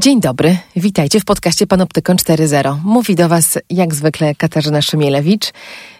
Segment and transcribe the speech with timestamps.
[0.00, 2.76] Dzień dobry, witajcie w podcaście Panoptykon 4.0.
[2.84, 5.52] Mówi do Was jak zwykle Katarzyna Szymielewicz.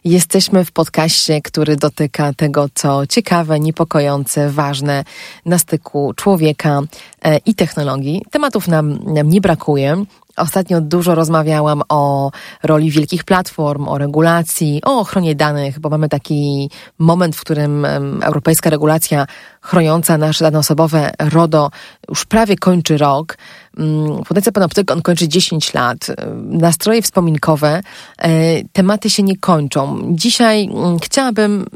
[0.04, 5.04] Jesteśmy w podcaście, który dotyka tego, co ciekawe, niepokojące, ważne
[5.46, 6.80] na styku człowieka
[7.24, 8.22] e, i technologii.
[8.30, 10.04] Tematów nam, nam nie brakuje.
[10.38, 12.30] Ostatnio dużo rozmawiałam o
[12.62, 17.84] roli wielkich platform, o regulacji, o ochronie danych, bo mamy taki moment, w którym
[18.22, 19.26] europejska regulacja
[19.62, 21.70] chroniąca nasze dane osobowe RODO
[22.08, 23.38] już prawie kończy rok.
[23.78, 26.06] Mm, Fundacja Panoptykon kończy 10 lat.
[26.44, 27.80] Nastroje wspominkowe,
[28.18, 28.30] e,
[28.72, 30.02] tematy się nie kończą.
[30.10, 31.66] Dzisiaj mm, chciałabym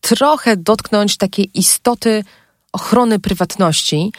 [0.00, 2.24] trochę dotknąć takiej istoty
[2.72, 4.12] ochrony prywatności,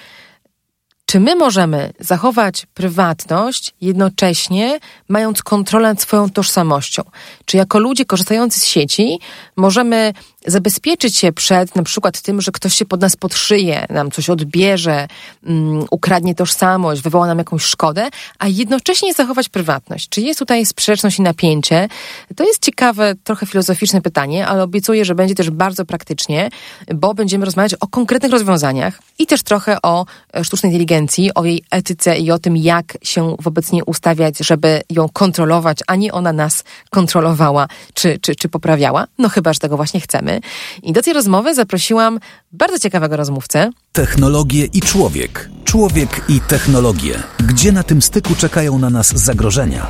[1.08, 4.80] czy my możemy zachować prywatność jednocześnie
[5.10, 7.04] mając kontrolę nad swoją tożsamością?
[7.46, 9.20] Czy jako ludzie korzystający z sieci
[9.56, 10.14] możemy
[10.48, 15.08] zabezpieczyć się przed na przykład tym, że ktoś się pod nas podszyje, nam coś odbierze,
[15.48, 20.10] um, ukradnie tożsamość, wywoła nam jakąś szkodę, a jednocześnie zachować prywatność?
[20.10, 21.88] Czy jest tutaj sprzeczność i napięcie?
[22.36, 26.50] To jest ciekawe, trochę filozoficzne pytanie, ale obiecuję, że będzie też bardzo praktycznie,
[26.95, 31.64] bo będziemy rozmawiać o konkretnych rozwiązaniach i też trochę o e, sztucznej inteligencji, o jej
[31.72, 36.34] etyce i o tym, jak się wobec niej ustawiać, żeby ją kontrolować, a nie ona
[36.34, 39.08] nas kontrolowała czy, czy, czy poprawiała.
[39.18, 40.37] No chyba, że tego właśnie chcemy.
[40.84, 42.20] I do tej rozmowy zaprosiłam
[42.52, 43.72] bardzo ciekawego rozmówcę.
[43.92, 45.50] Technologie i człowiek.
[45.64, 47.24] Człowiek i technologie.
[47.40, 49.88] Gdzie na tym styku czekają na nas zagrożenia?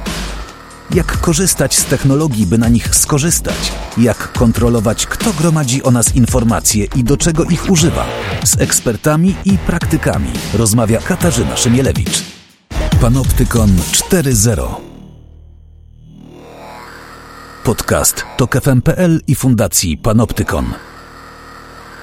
[0.95, 3.71] Jak korzystać z technologii, by na nich skorzystać?
[3.97, 8.05] Jak kontrolować, kto gromadzi o nas informacje i do czego ich używa?
[8.43, 12.23] Z ekspertami i praktykami rozmawia Katarzyna Szymielewicz.
[13.01, 14.86] Panoptykon 4.0
[17.67, 20.65] Podcast to KFM.pl i Fundacji Panoptykon.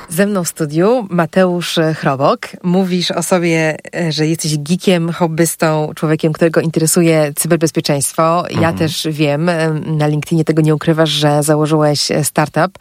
[0.08, 2.40] Ze mną w studiu Mateusz Chrobok.
[2.62, 3.76] Mówisz o sobie,
[4.08, 8.44] że jesteś geekiem, hobbystą, człowiekiem, którego interesuje cyberbezpieczeństwo.
[8.50, 8.76] Ja mhm.
[8.76, 9.50] też wiem,
[9.86, 12.78] na LinkedInie tego nie ukrywasz, że założyłeś startup,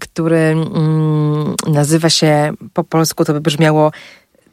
[0.00, 3.92] który mm, nazywa się po polsku, to by brzmiało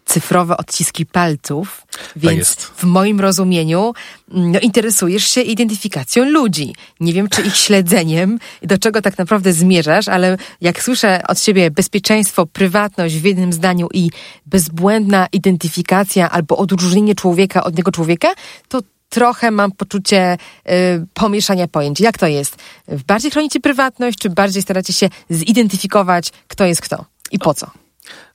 [0.06, 3.94] cyfrowe odciski palców, tak więc w moim rozumieniu
[4.28, 6.76] no, interesujesz się identyfikacją ludzi.
[7.00, 11.72] Nie wiem, czy ich śledzeniem, do czego tak naprawdę zmierzasz, ale jak słyszę od ciebie
[11.72, 14.10] bezpieczeństwo, prywatność w jednym zdaniu i
[14.46, 18.34] bezbłędna identyfikacja albo odróżnienie człowieka od niego człowieka,
[18.68, 20.38] to trochę mam poczucie
[20.70, 22.00] y, pomieszania pojęć.
[22.00, 22.56] Jak to jest?
[23.08, 27.72] Bardziej chronicie prywatność, czy bardziej staracie się zidentyfikować, kto jest kto i po co?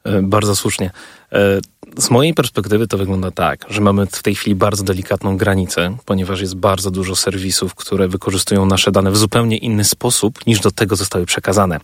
[0.04, 0.91] E, bardzo słusznie.
[1.32, 1.38] E,
[1.99, 6.41] z mojej perspektywy to wygląda tak, że mamy w tej chwili bardzo delikatną granicę, ponieważ
[6.41, 10.97] jest bardzo dużo serwisów, które wykorzystują nasze dane w zupełnie inny sposób niż do tego
[10.97, 11.81] zostały przekazane.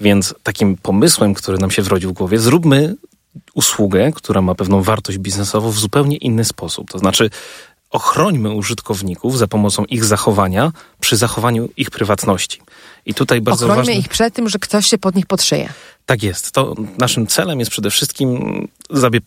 [0.00, 2.94] Więc takim pomysłem, który nam się wrodził w głowie, zróbmy
[3.54, 6.90] usługę, która ma pewną wartość biznesową w zupełnie inny sposób.
[6.90, 7.30] To znaczy,
[7.90, 12.60] ochrońmy użytkowników za pomocą ich zachowania przy zachowaniu ich prywatności.
[13.06, 13.94] I tutaj bardzo Ochrońmy ważne...
[13.94, 15.72] ich przed tym, że ktoś się pod nich podszyje.
[16.10, 16.52] Tak jest.
[16.52, 18.68] To naszym celem jest przede wszystkim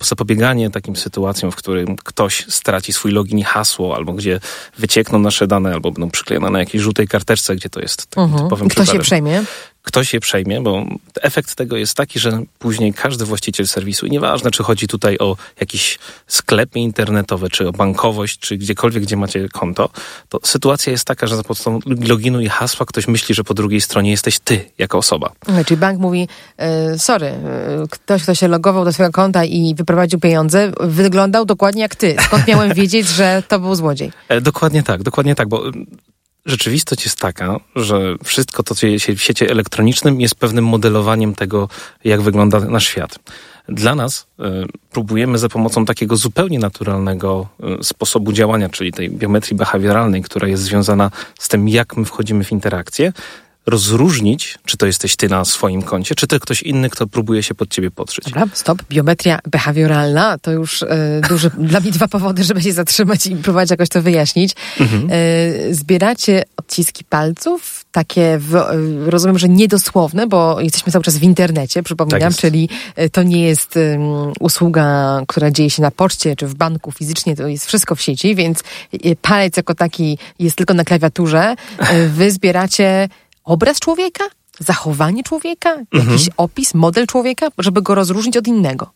[0.02, 4.40] zapobieganie takim sytuacjom, w którym ktoś straci swój login i hasło, albo gdzie
[4.78, 8.44] wyciekną nasze dane, albo będą przyklejone na jakiejś żółtej karteczce, gdzie to jest takim uh-huh.
[8.44, 9.44] typowym Kto się przejmie?
[9.84, 10.86] Ktoś je przejmie, bo
[11.22, 15.36] efekt tego jest taki, że później każdy właściciel serwisu, i nieważne czy chodzi tutaj o
[15.60, 19.90] jakiś sklep internetowy, czy o bankowość, czy gdziekolwiek, gdzie macie konto,
[20.30, 23.82] to sytuacja jest taka, że za pomocą loginu i hasła ktoś myśli, że po drugiej
[23.82, 25.32] stronie jesteś ty jako osoba.
[25.66, 26.28] Czyli bank mówi,
[26.58, 27.40] e, sorry, e,
[27.90, 32.16] ktoś, kto się logował do swojego konta i wyprowadził pieniądze, wyglądał dokładnie jak ty.
[32.20, 34.12] Skąd miałem wiedzieć, że to był złodziej?
[34.30, 35.64] E, dokładnie tak, dokładnie tak, bo
[36.46, 41.70] rzeczywistość jest taka, że wszystko to, co się w świecie elektronicznym, jest pewnym modelowaniem tego,
[42.04, 43.20] jak wygląda nasz świat.
[43.70, 44.44] Dla nas y,
[44.92, 47.48] próbujemy za pomocą takiego zupełnie naturalnego
[47.80, 52.44] y, sposobu działania, czyli tej biometrii behawioralnej, która jest związana z tym, jak my wchodzimy
[52.44, 53.14] w interakcję,
[53.66, 57.56] rozróżnić, czy to jesteś ty na swoim koncie, czy to ktoś inny, kto próbuje się
[57.56, 58.26] pod ciebie podszyć.
[58.26, 58.84] Dobra, stop.
[58.90, 63.70] Biometria behawioralna to już e, duże dla mnie dwa powody, żeby się zatrzymać i próbować
[63.72, 64.56] jakoś to wyjaśnić.
[64.80, 65.10] Mhm.
[65.12, 68.76] E, zbieracie odciski palców, takie, w, e,
[69.06, 72.70] rozumiem, że niedosłowne, bo jesteśmy cały czas w internecie, przypominam, tak czyli
[73.12, 73.80] to nie jest
[74.40, 78.36] usługa, która dzieje się na poczcie czy w banku fizycznie, to jest wszystko w sieci,
[78.36, 78.64] więc
[79.22, 81.56] palec jako taki jest tylko na klawiaturze.
[82.08, 83.10] Wy zbieracie
[83.44, 84.24] obraz człowieka?
[84.60, 85.70] Zachowanie człowieka?
[85.94, 86.30] Jakiś mhm.
[86.38, 88.92] opis, model człowieka, żeby go rozróżnić od innego?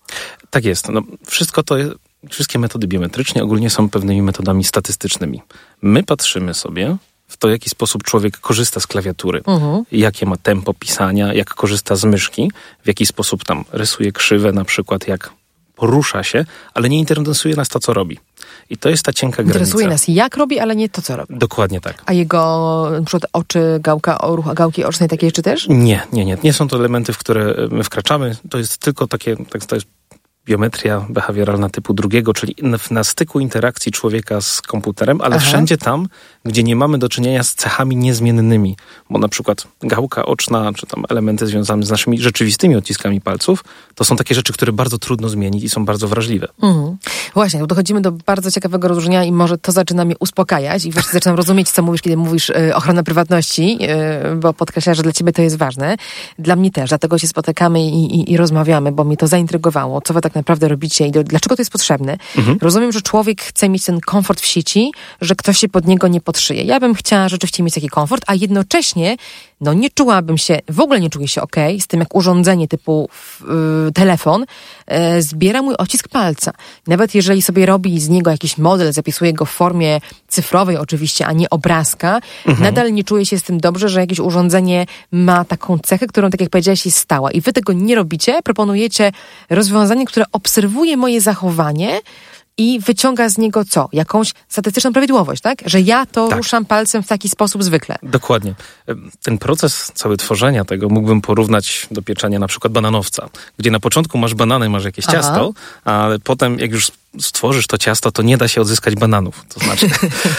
[0.49, 0.89] Tak jest.
[0.89, 1.93] No, wszystko to jest,
[2.29, 5.41] wszystkie metody biometryczne ogólnie są pewnymi metodami statystycznymi.
[5.81, 6.97] My patrzymy sobie
[7.27, 9.83] w to, w jaki sposób człowiek korzysta z klawiatury, uh-huh.
[9.91, 12.51] jakie ma tempo pisania, jak korzysta z myszki,
[12.83, 15.29] w jaki sposób tam rysuje krzywe, na przykład jak
[15.75, 18.19] porusza się, ale nie interesuje nas to, co robi.
[18.69, 19.59] I to jest ta cienka granica.
[19.59, 21.37] Interesuje nas jak robi, ale nie to, co robi.
[21.37, 22.03] Dokładnie tak.
[22.05, 25.67] A jego na przykład oczy, gałka, ruch, gałki ocznej, takie rzeczy też?
[25.69, 26.37] Nie, nie, nie.
[26.43, 28.35] Nie są to elementy, w które my wkraczamy.
[28.49, 29.87] To jest tylko takie, tak, to jest
[30.47, 32.55] biometria behawioralna typu drugiego, czyli
[32.91, 35.45] na styku interakcji człowieka z komputerem, ale Aha.
[35.45, 36.07] wszędzie tam,
[36.45, 38.77] gdzie nie mamy do czynienia z cechami niezmiennymi,
[39.09, 43.63] bo na przykład gałka oczna, czy tam elementy związane z naszymi rzeczywistymi odciskami palców,
[43.95, 46.47] to są takie rzeczy, które bardzo trudno zmienić i są bardzo wrażliwe.
[46.63, 46.97] Mhm.
[47.33, 51.37] Właśnie, dochodzimy do bardzo ciekawego rozróżnienia i może to zaczyna mnie uspokajać i wreszcie zaczynam
[51.37, 53.77] rozumieć, co mówisz, kiedy mówisz y, ochrona prywatności,
[54.31, 55.97] y, bo podkreślasz, że dla ciebie to jest ważne.
[56.39, 60.13] Dla mnie też, dlatego się spotykamy i, i, i rozmawiamy, bo mnie to zaintrygowało, co
[60.13, 62.17] wy tak naprawdę robicie i do, dlaczego to jest potrzebne.
[62.37, 62.57] Mhm.
[62.61, 64.91] Rozumiem, że człowiek chce mieć ten komfort w sieci,
[65.21, 66.63] że ktoś się pod niego nie podszyje.
[66.63, 69.17] Ja bym chciała rzeczywiście mieć taki komfort, a jednocześnie
[69.61, 73.09] no nie czułabym się, w ogóle nie czuję się ok z tym, jak urządzenie typu
[73.41, 74.45] yy, telefon
[74.87, 76.51] yy, zbiera mój odcisk palca.
[76.87, 81.33] Nawet jeżeli sobie robi z niego jakiś model, zapisuje go w formie cyfrowej oczywiście, a
[81.33, 82.63] nie obrazka, mhm.
[82.63, 86.41] nadal nie czuję się z tym dobrze, że jakieś urządzenie ma taką cechę, którą, tak
[86.41, 87.31] jak powiedziałaś, jest stała.
[87.31, 89.11] I wy tego nie robicie, proponujecie
[89.49, 91.99] rozwiązanie, które obserwuje moje zachowanie,
[92.57, 93.89] i wyciąga z niego co?
[93.93, 95.59] Jakąś statystyczną prawidłowość, tak?
[95.65, 96.37] Że ja to tak.
[96.37, 97.95] ruszam palcem w taki sposób zwykle.
[98.03, 98.53] Dokładnie.
[99.23, 104.17] Ten proces cały tworzenia tego mógłbym porównać do pieczenia na przykład bananowca, gdzie na początku
[104.17, 105.17] masz banany, masz jakieś Aha.
[105.17, 105.53] ciasto,
[105.85, 109.45] ale potem jak już stworzysz to ciasto, to nie da się odzyskać bananów.
[109.53, 109.89] To znaczy,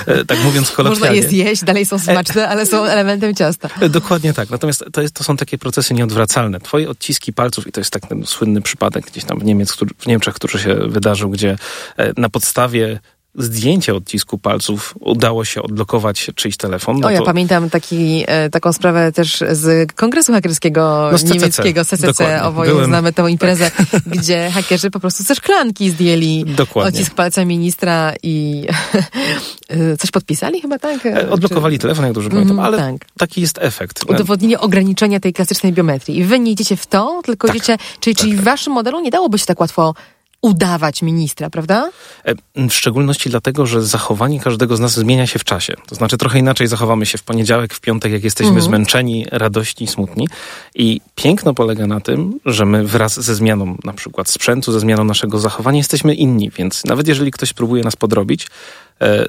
[0.06, 1.16] e, tak mówiąc kolokwialnie.
[1.16, 3.68] Można je zjeść, dalej są smaczne, ale są elementem ciasta.
[3.80, 4.50] E, dokładnie tak.
[4.50, 6.60] Natomiast to, jest, to są takie procesy nieodwracalne.
[6.60, 10.06] Twoje odciski palców, i to jest tak ten słynny przypadek gdzieś tam w, Niemiec, w
[10.06, 11.58] Niemczech, który się wydarzył, gdzie
[11.96, 13.00] e, na podstawie
[13.38, 17.00] zdjęcie odcisku palców udało się odblokować czyjś telefon.
[17.00, 17.24] No o, ja to...
[17.24, 22.06] pamiętam taki, e, taką sprawę też z kongresu hakerskiego no, z niemieckiego, CCC.
[22.06, 22.42] CCC.
[22.42, 22.86] Oboje Byłem...
[22.86, 24.02] znamy tą imprezę, tak.
[24.18, 26.88] gdzie hakerzy po prostu ze szklanki zdjęli Dokładnie.
[26.88, 28.66] odcisk palca ministra i
[29.68, 31.06] e, coś podpisali chyba, tak?
[31.06, 31.82] E, odblokowali Czy...
[31.82, 32.94] telefon, jak dobrze pamiętam, mm, ale tak.
[33.18, 34.04] taki jest efekt.
[34.10, 36.18] Udowodnienie ograniczenia tej klasycznej biometrii.
[36.18, 37.56] I wy nie idziecie w to, tylko tak.
[37.56, 39.94] idziecie, czyli, tak, czyli w waszym modelu nie dałoby się tak łatwo
[40.42, 41.90] udawać ministra, prawda?
[42.24, 45.74] E, w szczególności dlatego, że zachowanie każdego z nas zmienia się w czasie.
[45.86, 48.64] To znaczy trochę inaczej zachowamy się w poniedziałek, w piątek, jak jesteśmy mhm.
[48.66, 50.28] zmęczeni, radośni, smutni.
[50.74, 55.04] I piękno polega na tym, że my wraz ze zmianą na przykład sprzętu, ze zmianą
[55.04, 58.46] naszego zachowania jesteśmy inni, więc nawet jeżeli ktoś próbuje nas podrobić,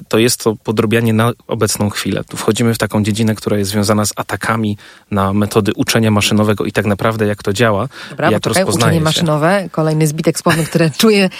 [0.08, 2.24] to jest to podrobianie na obecną chwilę.
[2.24, 4.76] Tu wchodzimy w taką dziedzinę, która jest związana z atakami
[5.10, 9.00] na metody uczenia maszynowego i tak naprawdę jak to działa, Dobra, jak poczekaj, uczenie się.
[9.00, 11.30] maszynowe, kolejny zbitek słowny, który czuję yy,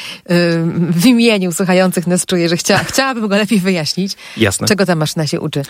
[0.91, 4.17] w imieniu słuchających nas, czuję, że chcia, chciałabym go lepiej wyjaśnić.
[4.37, 4.69] Jasne.
[4.69, 5.63] Czego ta maszyna się uczy?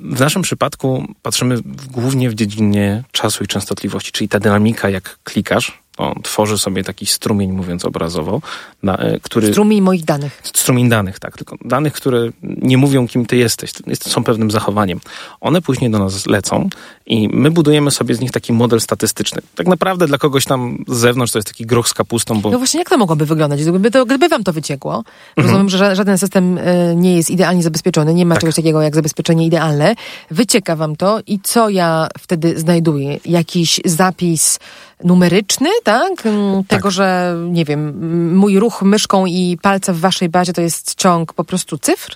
[0.00, 1.56] W naszym przypadku patrzymy
[1.90, 7.06] głównie w dziedzinie czasu i częstotliwości, czyli ta dynamika, jak klikasz, on tworzy sobie taki
[7.06, 8.40] strumień, mówiąc obrazowo,
[8.82, 9.52] na, e, który...
[9.52, 10.40] Strumień moich danych.
[10.42, 11.36] Strumień danych, tak.
[11.36, 13.72] Tylko danych, które nie mówią, kim ty jesteś.
[14.00, 15.00] Są pewnym zachowaniem.
[15.40, 16.68] One później do nas lecą
[17.06, 19.42] i my budujemy sobie z nich taki model statystyczny.
[19.54, 22.50] Tak naprawdę dla kogoś tam z zewnątrz to jest taki groch z kapustą, bo...
[22.50, 23.64] No właśnie, jak to mogłoby wyglądać?
[23.64, 25.04] Gdyby, to, gdyby wam to wyciekło,
[25.36, 28.40] rozumiem, że żaden system e, nie jest idealnie zabezpieczony, nie ma tak.
[28.40, 29.94] czegoś takiego jak zabezpieczenie idealne.
[30.30, 33.18] Wycieka wam to i co ja wtedy znajduję?
[33.24, 34.58] Jakiś zapis
[35.04, 36.26] numeryczny, tak?
[36.26, 36.92] Mm, tego, tak.
[36.92, 41.44] że nie wiem, mój ruch myszką i palce w waszej bazie to jest ciąg po
[41.44, 42.14] prostu cyfr?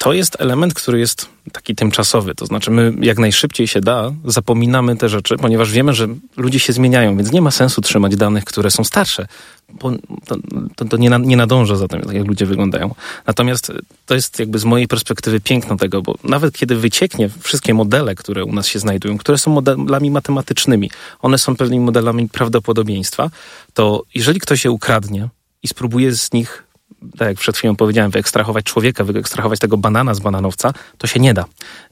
[0.00, 2.34] To jest element, który jest taki tymczasowy.
[2.34, 6.72] To znaczy, my jak najszybciej się da, zapominamy te rzeczy, ponieważ wiemy, że ludzie się
[6.72, 9.26] zmieniają, więc nie ma sensu trzymać danych, które są starsze.
[9.68, 9.92] Bo
[10.26, 10.36] to,
[10.76, 12.94] to, to nie, na, nie nadąża za tym, jak ludzie wyglądają.
[13.26, 13.72] Natomiast
[14.06, 18.44] to jest jakby z mojej perspektywy piękno tego, bo nawet kiedy wycieknie wszystkie modele, które
[18.44, 20.90] u nas się znajdują, które są modelami matematycznymi,
[21.22, 23.30] one są pewnymi modelami prawdopodobieństwa,
[23.74, 25.28] to jeżeli ktoś je ukradnie
[25.62, 26.69] i spróbuje z nich
[27.18, 31.34] tak jak przed chwilą powiedziałem, wyekstrahować człowieka, wyekstrahować tego banana z bananowca, to się nie
[31.34, 31.44] da.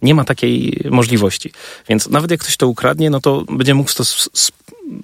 [0.03, 1.53] Nie ma takiej możliwości.
[1.89, 4.05] Więc nawet jak ktoś to ukradnie, no to będzie mógł to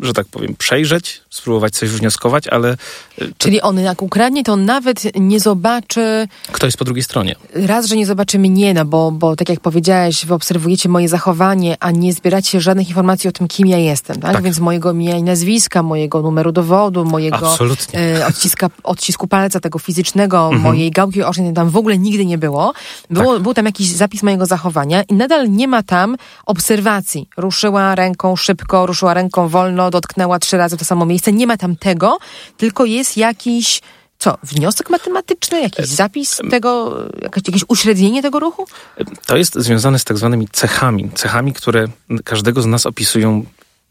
[0.00, 2.76] że tak powiem, przejrzeć, spróbować coś wnioskować, ale...
[3.20, 3.24] E.
[3.38, 6.28] Czyli on jak ukradnie, to on nawet nie zobaczy...
[6.52, 7.34] Kto jest po drugiej stronie.
[7.54, 11.76] Raz, że nie zobaczy mnie, no bo, bo tak jak powiedziałeś, wy obserwujecie moje zachowanie,
[11.80, 14.32] a nie zbieracie żadnych informacji o tym, kim ja jestem, tak?
[14.32, 14.44] tak.
[14.44, 17.56] Więc mojego imienia i nazwiska, mojego numeru dowodu, mojego
[17.94, 20.62] e, odciska, odcisku palca, tego fizycznego, mhm.
[20.62, 22.72] mojej gałki ocznej, tam w ogóle nigdy nie było.
[23.10, 23.42] było tak.
[23.42, 27.28] Był tam jakiś zapis mojego zachowania i nadal nie ma tam obserwacji.
[27.36, 31.32] Ruszyła ręką szybko, ruszyła ręką wolno, wolno, dotknęła trzy razy to samo miejsce.
[31.32, 32.18] Nie ma tam tego,
[32.56, 33.80] tylko jest jakiś
[34.18, 38.66] co, wniosek matematyczny, jakiś zapis tego, jakieś, jakieś uśrednienie tego ruchu?
[39.26, 41.10] To jest związane z tak zwanymi cechami.
[41.14, 41.86] Cechami, które
[42.24, 43.44] każdego z nas opisują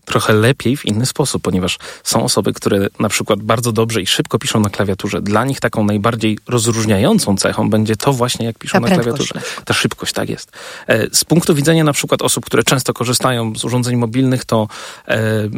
[0.06, 4.40] trochę lepiej w inny sposób, ponieważ są osoby, które na przykład bardzo dobrze i szybko
[4.40, 5.22] piszą na klawiaturze.
[5.22, 9.34] Dla nich taką najbardziej rozróżniającą cechą będzie to właśnie, jak piszą Ta na klawiaturze.
[9.66, 10.52] Ta szybkość, tak jest.
[10.88, 14.68] E, z punktu widzenia na przykład osób, które często korzystają z urządzeń mobilnych, to
[15.08, 15.50] e,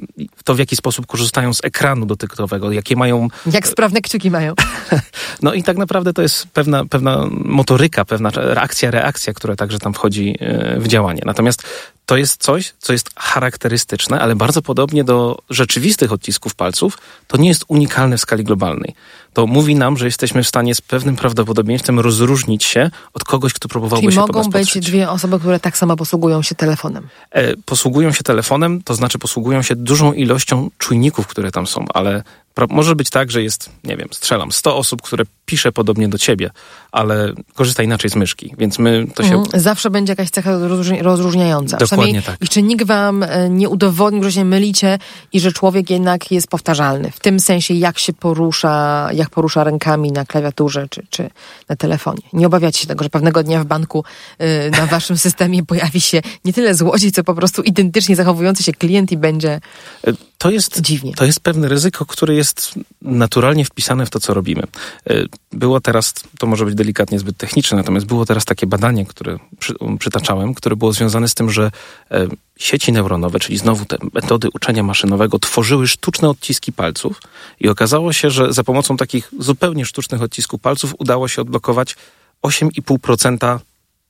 [0.43, 3.27] to w jaki sposób korzystają z ekranu dotykowego, jakie mają...
[3.51, 4.53] Jak sprawne kciuki mają.
[5.41, 9.93] no i tak naprawdę to jest pewna, pewna motoryka, pewna reakcja, reakcja, która także tam
[9.93, 11.21] wchodzi e, w działanie.
[11.25, 11.63] Natomiast
[12.05, 16.97] to jest coś, co jest charakterystyczne, ale bardzo podobnie do rzeczywistych odcisków palców,
[17.27, 18.95] to nie jest unikalne w skali globalnej.
[19.33, 23.67] To mówi nam, że jesteśmy w stanie z pewnym prawdopodobieństwem rozróżnić się od kogoś, kto
[23.67, 24.85] próbowałby Czyli się mogą pod nas być podszyć.
[24.85, 27.07] dwie osoby, które tak samo posługują się telefonem.
[27.31, 32.23] E, posługują się telefonem, to znaczy posługują się dużą ilością czujników, które tam są, ale
[32.69, 36.49] może być tak, że jest, nie wiem, strzelam, 100 osób, które pisze podobnie do ciebie,
[36.91, 39.35] ale korzysta inaczej z myszki, więc my to się...
[39.35, 39.61] Mhm.
[39.61, 41.77] Zawsze będzie jakaś cecha rozróżni- rozróżniająca.
[41.77, 42.37] Dokładnie tak.
[42.41, 44.99] Jeszcze nikt wam e, nie udowodnił, że się mylicie
[45.33, 47.11] i że człowiek jednak jest powtarzalny.
[47.11, 51.29] W tym sensie, jak się porusza, jak porusza rękami na klawiaturze czy, czy
[51.69, 52.21] na telefonie.
[52.33, 54.03] Nie obawiacie się tego, że pewnego dnia w banku
[54.37, 58.71] e, na waszym systemie pojawi się nie tyle złodziej, co po prostu identycznie zachowujący się
[58.71, 59.59] klient i będzie
[60.07, 61.13] E, To jest, Dziwnie.
[61.13, 64.63] to jest pewne ryzyko, które jest naturalnie wpisane w to, co robimy.
[65.09, 65.25] E,
[65.55, 69.77] Było teraz, to może być delikatnie zbyt techniczne, natomiast było teraz takie badanie, które przy,
[69.77, 71.71] um, przytaczałem, które było związane z tym, że
[72.11, 72.27] e,
[72.57, 77.21] sieci neuronowe, czyli znowu te metody uczenia maszynowego, tworzyły sztuczne odciski palców
[77.59, 81.95] i okazało się, że za pomocą takich zupełnie sztucznych odcisków palców udało się odblokować
[82.43, 83.59] 8,5%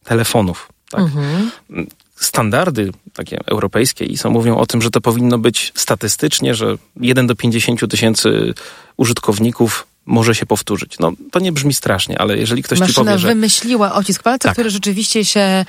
[0.04, 0.70] telefonów.
[0.90, 1.02] Tak?
[2.16, 7.36] Standardy takie europejskie ISO mówią o tym, że to powinno być statystycznie, że 1 do
[7.36, 8.54] 50 tysięcy
[8.98, 11.00] użytkowników może się powtórzyć.
[11.00, 13.28] No, to nie brzmi strasznie, ale jeżeli ktoś ci Maszyna powie, że...
[13.28, 14.54] wymyśliła odcisk palca, Tak.
[14.54, 15.66] który rzeczywiście się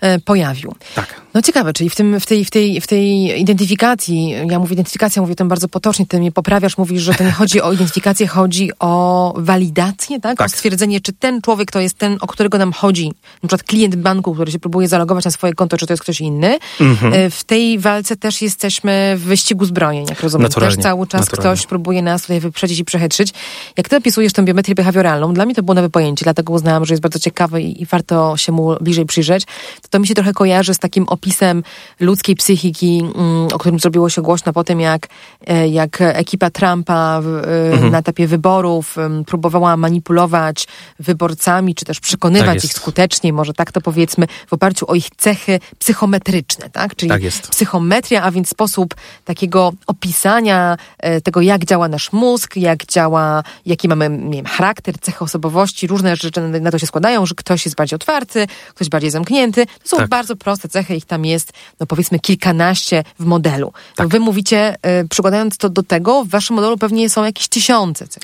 [0.00, 0.74] e, pojawił.
[0.94, 1.20] Tak.
[1.34, 5.22] No ciekawe, czyli w, tym, w, tej, w, tej, w tej identyfikacji, ja mówię identyfikacja,
[5.22, 8.70] mówię tym bardzo potocznie, ty mnie poprawiasz, mówisz, że to nie chodzi o identyfikację, chodzi
[8.80, 10.38] o walidację, tak?
[10.38, 10.46] Tak.
[10.46, 13.06] O stwierdzenie, czy ten człowiek to jest ten, o którego nam chodzi,
[13.42, 16.20] na przykład klient banku, który się próbuje zalogować na swoje konto, czy to jest ktoś
[16.20, 16.58] inny.
[16.80, 17.12] Mhm.
[17.14, 20.42] E, W tej walce też jesteśmy w wyścigu zbrojeń, jak rozumiem.
[20.42, 21.56] Naturalnie, Też cały czas naturalnie.
[21.56, 23.32] ktoś próbuje nas tutaj wyprzedzić i przechytrzyć.
[23.76, 26.92] Jak ty opisujesz tę biometrię behawioralną, dla mnie to było nowe pojęcie, dlatego uznałam, że
[26.94, 29.44] jest bardzo ciekawe i, i warto się mu bliżej przyjrzeć.
[29.82, 31.62] To, to mi się trochę kojarzy z takim opisem
[32.00, 35.08] ludzkiej psychiki, mm, o którym zrobiło się głośno po tym, jak,
[35.46, 37.92] e, jak ekipa Trumpa w, e, Mhm.
[37.92, 40.66] na etapie wyborów próbowała manipulować
[41.00, 42.66] wyborcami, czy też Tak przekonywać jest.
[42.66, 46.96] ich skuteczniej, może tak to powiedzmy, w oparciu o ich cechy psychometryczne, tak?
[46.96, 47.48] Czyli Tak jest.
[47.48, 53.88] psychometria, a więc sposób takiego opisania e, tego, jak działa nasz mózg, jak działa, jaki
[53.88, 57.76] mamy nie wiem, charakter, cechy osobowości, różne rzeczy na- to się składają, że ktoś jest
[57.76, 59.66] bardziej otwarty, ktoś bardziej zamknięty.
[59.66, 60.08] To są Tak.
[60.08, 63.66] bardzo proste cechy, ich tam jest, no powiedzmy, kilkanaście w modelu.
[63.66, 64.08] To Tak.
[64.08, 68.22] wy mówicie, e, przykładając to do tego, w waszym modelu pewnie są jakieś tysiące cech.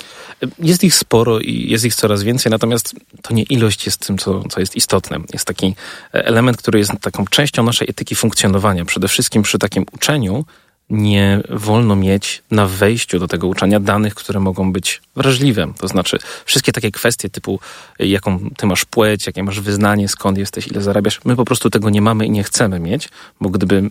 [0.59, 4.43] Jest ich sporo i jest ich coraz więcej, natomiast to nie ilość jest tym, co,
[4.49, 5.19] co jest istotne.
[5.33, 5.75] Jest taki
[6.13, 8.85] element, który jest taką częścią naszej etyki funkcjonowania.
[8.85, 10.45] Przede wszystkim przy takim uczeniu
[10.91, 15.73] nie wolno mieć na wejściu do tego uczenia danych, które mogą być wrażliwe.
[15.79, 17.61] To znaczy wszystkie takie kwestie typu
[17.99, 21.21] jaką ty masz płeć, jakie masz wyznanie, skąd jesteś, ile zarabiasz.
[21.25, 23.09] My po prostu tego nie mamy i nie chcemy mieć,
[23.41, 23.91] bo gdyby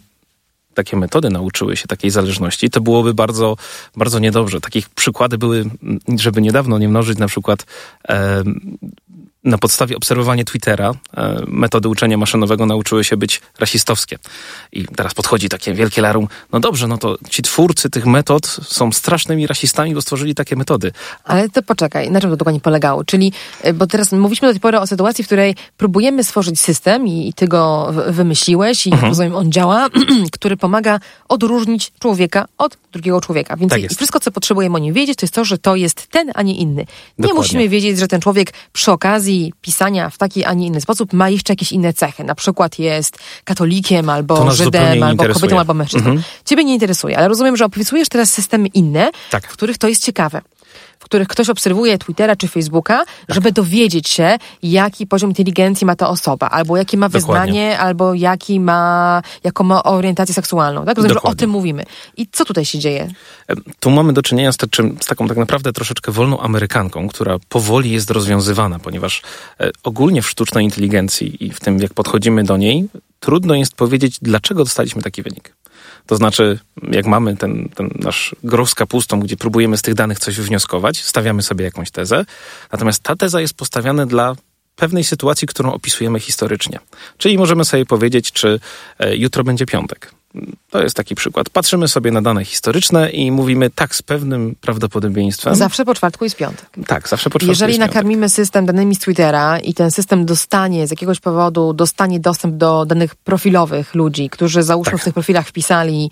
[0.73, 3.57] takie metody nauczyły się takiej zależności, to byłoby bardzo,
[3.95, 4.61] bardzo niedobrze.
[4.61, 5.65] Takich przykłady były,
[6.17, 7.65] żeby niedawno nie mnożyć, na przykład
[8.09, 8.43] e,
[9.43, 14.17] na podstawie obserwowania Twittera e, metody uczenia maszynowego nauczyły się być rasistowskie.
[14.71, 18.91] I teraz podchodzi takie wielkie larum, no dobrze, no to ci twórcy tych metod są
[18.91, 20.91] strasznymi rasistami, bo stworzyli takie metody.
[21.23, 23.03] Ale to poczekaj, na czym to dokładnie polegało?
[23.03, 23.33] Czyli,
[23.65, 27.27] y, bo teraz mówiliśmy do tej pory o sytuacji, w której próbujemy stworzyć system i,
[27.27, 29.09] i ty go wymyśliłeś i Mhm.
[29.09, 29.87] rozumiem, on działa,
[30.35, 33.57] który pomaga odróżnić człowieka od drugiego człowieka.
[33.57, 36.31] Więc Tak wszystko, co potrzebujemy o nim wiedzieć, to jest to, że to jest ten,
[36.35, 36.81] a nie inny.
[36.81, 36.85] Nie
[37.17, 37.33] Dokładnie.
[37.33, 39.30] musimy wiedzieć, że ten człowiek przy okazji
[39.61, 42.23] pisania w taki, a nie inny sposób ma jeszcze jakieś inne cechy.
[42.23, 45.41] Na przykład jest katolikiem, To albo Żydem, albo interesuje.
[45.41, 46.09] kobietą, albo mężczyzną.
[46.09, 46.23] Mhm.
[46.45, 49.47] Ciebie nie interesuje, ale rozumiem, że opisujesz teraz systemy inne, Tak.
[49.47, 50.41] w których to jest ciekawe.
[50.99, 56.09] W których ktoś obserwuje Twittera czy Facebooka, żeby dowiedzieć się, jaki poziom inteligencji ma ta
[56.09, 57.51] osoba, albo jakie ma Dokładnie.
[57.51, 60.85] wyznanie, albo jaki ma, jaką ma orientację seksualną.
[60.85, 60.97] Tak?
[60.97, 61.39] Rozumiem, że o Dokładnie.
[61.39, 61.83] tym mówimy.
[62.17, 63.11] I co tutaj się dzieje?
[63.79, 67.91] Tu mamy do czynienia z, taczym, z taką tak naprawdę troszeczkę wolną Amerykanką, która powoli
[67.91, 69.21] jest rozwiązywana, ponieważ
[69.59, 72.87] e, ogólnie w sztucznej inteligencji i w tym, jak podchodzimy do niej,
[73.19, 75.55] trudno jest powiedzieć, dlaczego dostaliśmy taki wynik.
[76.05, 76.59] To znaczy,
[76.91, 81.03] jak mamy ten, ten nasz groch z kapustą, gdzie próbujemy z tych danych coś wywnioskować,
[81.03, 82.25] stawiamy sobie jakąś tezę,
[82.71, 84.35] natomiast ta teza jest postawiana dla
[84.75, 86.79] pewnej sytuacji, którą opisujemy historycznie.
[87.17, 88.59] Czyli możemy sobie powiedzieć, czy
[88.99, 90.13] e, jutro będzie piątek.
[90.69, 91.49] To jest taki przykład.
[91.49, 95.55] Patrzymy sobie na dane historyczne i mówimy tak z pewnym prawdopodobieństwem.
[95.55, 96.69] Zawsze po czwartku jest piątek.
[96.87, 100.91] Tak, zawsze po czwartku Jeżeli nakarmimy system danymi z Twittera i ten system dostanie z
[100.91, 105.01] jakiegoś powodu, dostanie dostęp do danych profilowych ludzi, którzy załóżmy Tak.
[105.01, 106.11] w tych profilach wpisali,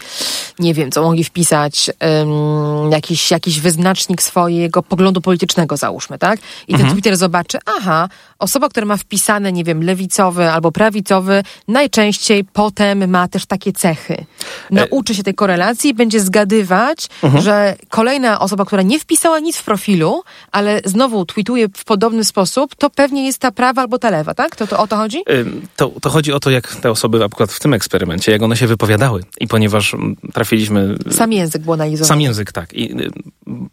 [0.60, 6.40] nie wiem, co mogli wpisać, ym, jakiś, jakiś wyznacznik swojego poglądu politycznego załóżmy, tak?
[6.68, 6.88] I Mhm.
[6.90, 8.10] ten Twitter zobaczy, aha,
[8.40, 14.09] osoba, która ma wpisane, nie wiem, lewicowy albo prawicowy, najczęściej potem ma też takie cechy.
[14.14, 14.26] E,
[14.72, 17.44] Nauczy się tej korelacji i będzie zgadywać, Mhm.
[17.44, 22.76] że kolejna osoba, która nie wpisała nic w profilu, ale znowu tweetuje w podobny sposób,
[22.76, 24.56] to pewnie jest ta prawa albo ta lewa, tak?
[24.56, 25.24] To, to o to chodzi?
[25.76, 28.58] To, to chodzi o to, jak te osoby, na przykład w tym eksperymencie, jak one
[28.58, 29.24] się wypowiadały.
[29.40, 32.08] I ponieważ mm, trafiliśmy Sam język był analizowany.
[32.08, 32.74] Sam język, tak.
[32.74, 32.96] I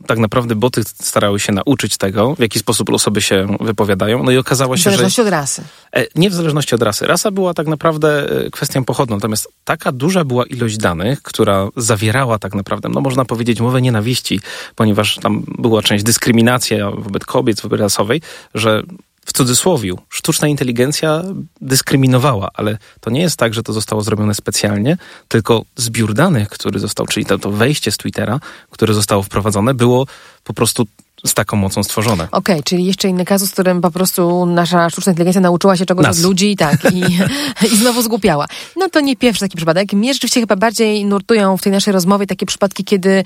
[0.06, 4.22] tak naprawdę boty starały się nauczyć tego, w jaki sposób osoby się wypowiadają.
[4.22, 5.62] No i okazało W się, że zależności od rasy.
[5.92, 7.06] e, nie w zależności od rasy.
[7.06, 9.16] Rasa była tak naprawdę e, kwestią pochodną.
[9.16, 14.40] Natomiast taka duża była ilość danych, która zawierała tak naprawdę, no można powiedzieć, mowę nienawiści,
[14.74, 18.20] ponieważ tam była część dyskryminacja wobec kobiet, wobec rasowej,
[18.54, 18.82] że
[19.26, 21.22] w cudzysłowiu, sztuczna inteligencja
[21.60, 24.96] dyskryminowała, ale to nie jest tak, że to zostało zrobione specjalnie,
[25.28, 28.40] tylko zbiór danych, który został, czyli to, to wejście z Twittera,
[28.70, 30.06] które zostało wprowadzone, było
[30.44, 30.86] po prostu
[31.26, 32.28] z taką mocą stworzone.
[32.32, 36.06] Okej, czyli jeszcze inny kazus, w którym po prostu nasza sztuczna inteligencja nauczyła się czegoś
[36.06, 36.18] Nas.
[36.18, 37.02] od ludzi tak, i,
[37.72, 38.46] i znowu zgłupiała.
[38.76, 39.92] No to nie pierwszy taki przypadek.
[39.92, 43.24] Mnie rzeczywiście chyba bardziej nurtują w tej naszej rozmowie takie przypadki, kiedy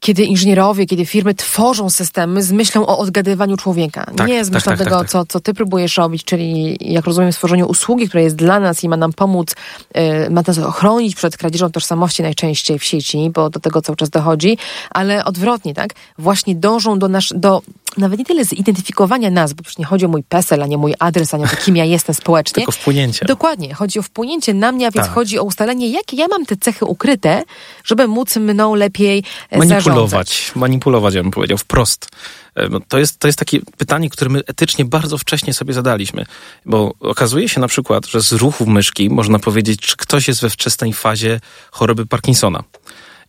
[0.00, 4.06] kiedy inżynierowie, kiedy firmy tworzą systemy z myślą o odgadywaniu człowieka.
[4.16, 5.10] Tak, nie z tak, myślą tak, tak, tego, tak.
[5.10, 8.88] Co, co ty próbujesz robić, czyli jak rozumiem stworzeniu usługi, która jest dla nas i
[8.88, 9.54] ma nam pomóc,
[9.94, 14.10] yy, ma nas ochronić przed kradzieżą tożsamości najczęściej w sieci, bo do tego cały czas
[14.10, 14.58] dochodzi,
[14.90, 15.90] ale odwrotnie, tak?
[16.18, 17.62] Właśnie dążą do nasz, do
[17.96, 20.94] nawet nie tyle zidentyfikowania nas, bo przecież nie chodzi o mój PESEL, a nie mój
[20.98, 22.54] adres, a nie o to, kim ja jestem społecznie.
[22.54, 23.26] Tylko wpłynięcie.
[23.26, 23.74] Dokładnie.
[23.74, 25.14] Chodzi o wpłynięcie na mnie, a więc Tak.
[25.14, 27.42] chodzi o ustalenie, jakie ja mam te cechy ukryte,
[27.84, 29.68] żeby móc mną lepiej e, zarządzać.
[29.84, 32.08] manipulować, manipulować, ja bym powiedział, wprost.
[32.54, 36.26] E, no, To jest, to jest takie pytanie, które my etycznie bardzo wcześnie sobie zadaliśmy,
[36.66, 40.50] bo okazuje się na przykład, że z ruchów myszki można powiedzieć, czy ktoś jest we
[40.50, 42.62] wczesnej fazie choroby Parkinsona.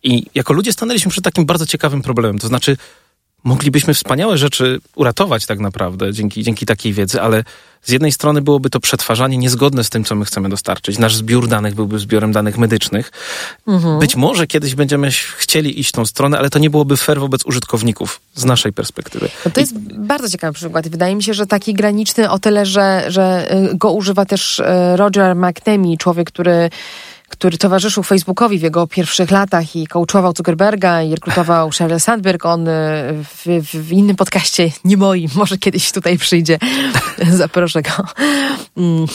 [0.02, 2.76] I jako ludzie stanęliśmy przed takim bardzo ciekawym problemem, to znaczy
[3.44, 7.44] moglibyśmy wspaniałe rzeczy uratować tak naprawdę dzięki, dzięki takiej wiedzy, ale
[7.82, 10.98] z jednej strony byłoby to przetwarzanie niezgodne z tym, co my chcemy dostarczyć.
[10.98, 13.12] Nasz zbiór danych byłby zbiorem danych medycznych.
[14.00, 18.20] Być może kiedyś będziemy chcieli iść tą stronę, ale to nie byłoby fair wobec użytkowników
[18.34, 19.28] z naszej perspektywy.
[19.44, 20.88] No to jest bardzo ciekawy przykład.
[20.88, 24.64] Wydaje mi się, że taki graniczny o tyle, że, że y, go używa też y,
[24.96, 26.70] Roger McNamee, człowiek, który
[27.32, 32.46] który towarzyszył Facebookowi w jego pierwszych latach i coachował Zuckerberga i rekrutował Sheryl Sandberg.
[32.46, 32.70] On y,
[33.24, 36.58] w, w, innym podcaście, nie moim, może kiedyś tutaj przyjdzie,
[37.42, 37.90] zaproszę go.
[38.76, 39.06] Mm,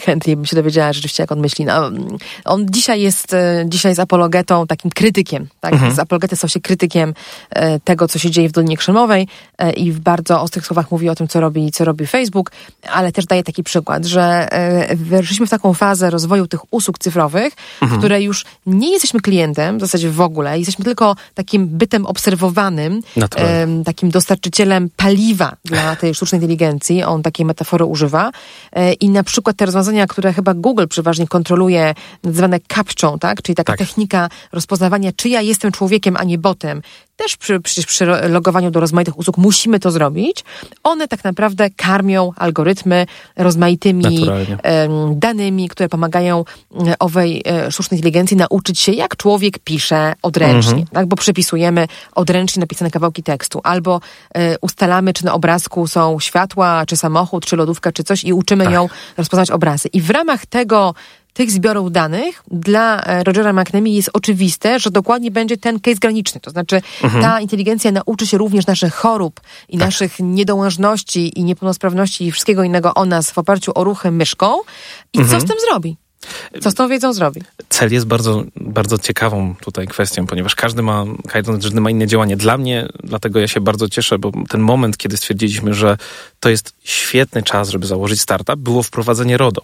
[0.00, 1.64] Chętnie bym się dowiedziała rzeczywiście, jak on myśli.
[1.64, 5.48] No, mm, on dzisiaj jest, y, dzisiaj jest apologetą, takim krytykiem.
[5.60, 5.74] Tak?
[5.92, 7.14] Z apologety stał się krytykiem
[7.50, 9.28] e, tego, co się dzieje w Dolinie Krzemowej
[9.58, 12.50] e, i w bardzo ostrych słowach mówi o tym, co robi, co robi Facebook,
[12.92, 17.52] ale też daje taki przykład, że e, weszliśmy w taką fazę rozwoju tych usług cyfrowych,
[17.82, 23.00] w której już nie jesteśmy klientem w zasadzie w ogóle, jesteśmy tylko takim bytem obserwowanym,
[23.36, 27.02] em, takim dostarczycielem paliwa dla tej sztucznej inteligencji.
[27.02, 28.30] On takiej metafory używa.
[28.72, 31.94] E, I na przykład te rozwiązania, które chyba Google przeważnie kontroluje,
[32.24, 33.42] zwane captchą, tak?
[33.42, 33.78] Czyli taka Tak.
[33.78, 36.82] technika rozpoznawania, czy ja jestem człowiekiem, a nie botem.
[37.16, 40.44] Też przy, przecież przy logowaniu do rozmaitych usług musimy to zrobić.
[40.82, 44.26] One tak naprawdę karmią algorytmy rozmaitymi
[44.62, 46.44] em, danymi, które pomagają
[46.86, 50.86] e, owej sztucznej inteligencji nauczyć się, jak człowiek pisze odręcznie, Mhm.
[50.92, 51.06] tak?
[51.06, 54.00] bo przepisujemy odręcznie napisane kawałki tekstu, albo
[54.34, 58.64] e, ustalamy, czy na obrazku są światła, czy samochód, czy lodówka, czy coś i uczymy
[58.64, 58.72] Tak.
[58.72, 59.88] ją rozpoznać obrazy.
[59.92, 60.94] I w ramach tego
[61.32, 66.40] tych zbiorów danych dla e, Rogera McNamee jest oczywiste, że dokładnie będzie ten case graniczny.
[66.40, 67.22] To znaczy Mhm.
[67.22, 69.86] ta inteligencja nauczy się również naszych chorób i Tak.
[69.86, 74.54] naszych niedołężności i niepełnosprawności i wszystkiego innego o nas w oparciu o ruchy myszką.
[75.12, 75.40] I Mhm.
[75.40, 75.96] co z tym zrobi?
[76.60, 77.40] Co z tą wiedzą zrobi?
[77.68, 82.36] Cel jest bardzo, bardzo ciekawą tutaj kwestią, ponieważ każdy ma, każdy ma inne działanie.
[82.36, 85.98] Dla mnie, dlatego ja się bardzo cieszę, bo ten moment, kiedy stwierdziliśmy, że
[86.40, 89.62] to jest świetny czas, żeby założyć startup, było wprowadzenie RODO.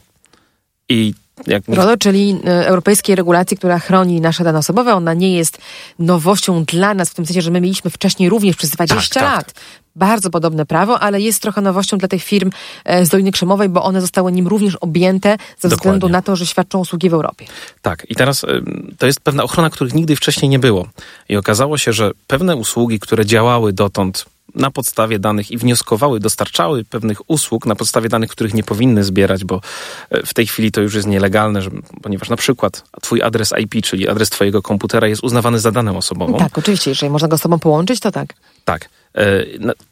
[0.88, 1.14] I
[1.46, 4.94] jak RODO, czyli e, europejskiej regulacji, która chroni nasze dane osobowe.
[4.94, 5.58] Ona nie jest
[5.98, 9.54] nowością dla nas, w tym sensie, że my mieliśmy wcześniej również przez 20 tak, lat
[9.96, 12.50] bardzo podobne prawo, ale jest trochę nowością dla tych firm
[12.84, 16.12] e, z Doliny Krzemowej, bo one zostały nim również objęte ze względu Dokładnie.
[16.12, 17.46] na to, że świadczą usługi w Europie.
[17.82, 18.46] Tak, i teraz
[18.98, 20.88] to jest pewna ochrona, których nigdy wcześniej nie było.
[21.28, 26.84] I okazało się, że pewne usługi, które działały dotąd na podstawie danych i wnioskowały, dostarczały
[26.84, 29.60] pewnych usług na podstawie danych, których nie powinny zbierać, bo
[30.10, 31.70] e, w tej chwili to już jest nielegalne, że,
[32.02, 36.38] ponieważ na przykład twój adres IP, czyli adres twojego komputera jest uznawany za daną osobową.
[36.38, 38.34] Tak, oczywiście, jeżeli można go z sobą połączyć, to tak.
[38.64, 38.88] Tak.
[39.14, 39.44] E,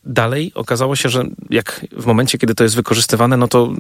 [0.04, 3.72] dalej okazało się, że jak w momencie, kiedy to jest wykorzystywane, no to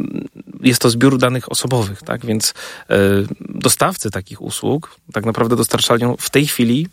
[0.60, 2.26] jest to zbiór danych osobowych, tak?
[2.26, 2.54] Więc
[2.90, 2.96] e,
[3.40, 6.86] dostawcy takich usług tak naprawdę dostarczają w tej chwili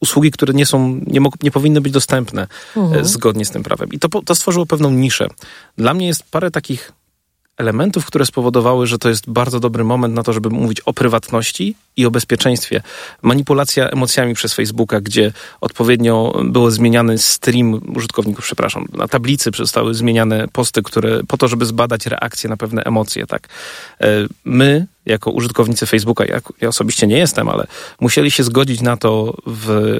[0.00, 2.42] usługi, które nie są, nie, nie powinny być dostępne
[2.76, 3.04] e, mhm.
[3.04, 3.92] zgodnie z tym prawem.
[3.92, 5.28] I to, to stworzyło pewną niszę.
[5.78, 6.92] Dla mnie jest parę takich
[7.60, 11.74] elementów, które spowodowały, że to jest bardzo dobry moment na to, żeby mówić o prywatności
[11.96, 12.82] i o bezpieczeństwie.
[13.22, 20.48] Manipulacja emocjami przez Facebooka, gdzie odpowiednio było zmieniany stream użytkowników, przepraszam, na tablicy zostały zmieniane
[20.52, 23.48] posty, które po to, żeby zbadać reakcje na pewne emocje, tak.
[24.00, 24.06] E,
[24.44, 27.66] my, jako użytkownicy Facebooka, ja, ja osobiście nie jestem, ale
[28.00, 29.98] musieli się zgodzić na to w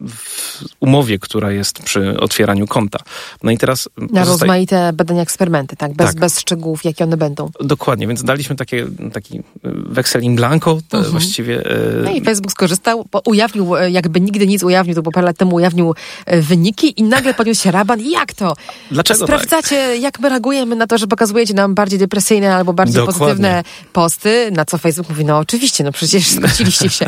[0.00, 2.98] w umowie, która jest przy otwieraniu konta.
[3.42, 3.88] No i teraz...
[3.96, 4.26] Na pozostaje...
[4.26, 5.94] rozmaite badania, eksperymenty, tak?
[5.94, 6.20] Bez, tak?
[6.20, 7.50] bez szczegółów, jakie one będą.
[7.60, 11.10] Dokładnie, więc daliśmy takie, taki weksel in blanco uh-huh.
[11.10, 11.70] właściwie.
[11.70, 15.26] E, no i Facebook skorzystał, bo ujawnił, e, jakby nigdy nic ujawnił, to było parę
[15.26, 15.94] lat temu ujawnił
[16.26, 18.00] e, wyniki i nagle podniósł się raban.
[18.00, 18.56] Jak to?
[18.90, 20.00] Dlaczego Sprawdzacie, tak?
[20.00, 23.18] jak my reagujemy na to, że pokazujecie nam bardziej depresyjne albo bardziej Dokładnie.
[23.18, 27.06] pozytywne posty, na co Facebook mówi, no oczywiście, no przecież zgodziliście się.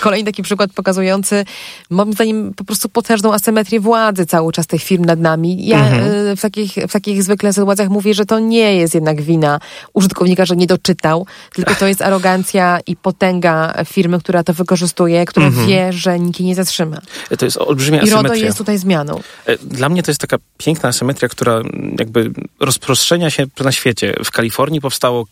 [0.00, 1.44] kolejny taki przykład pokazujący,
[1.90, 5.66] moim zdaniem po prostu potężną asymetrię władzy cały czas tych firm nad nami.
[5.66, 6.26] Ja mhm.
[6.26, 9.60] Y, w, takich, w takich zwykle sytuacjach mówię, że to nie jest jednak wina
[9.92, 15.46] użytkownika, że nie doczytał, tylko to jest arogancja i potęga firmy, która to wykorzystuje, która
[15.46, 15.66] mhm.
[15.66, 16.98] wie, że nikt jej nie zatrzyma.
[17.38, 19.20] To jest olbrzymia I RODO jest tutaj zmianą.
[19.46, 21.62] E, dla mnie to jest taka piękna asymetria, która
[21.98, 24.14] jakby rozprzestrzenia się na świecie.
[24.24, 25.26] W Kalifornii powstało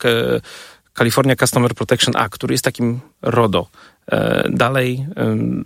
[0.98, 3.95] California Customer Protection Act, który jest takim RODO, E,
[4.51, 5.07] dalej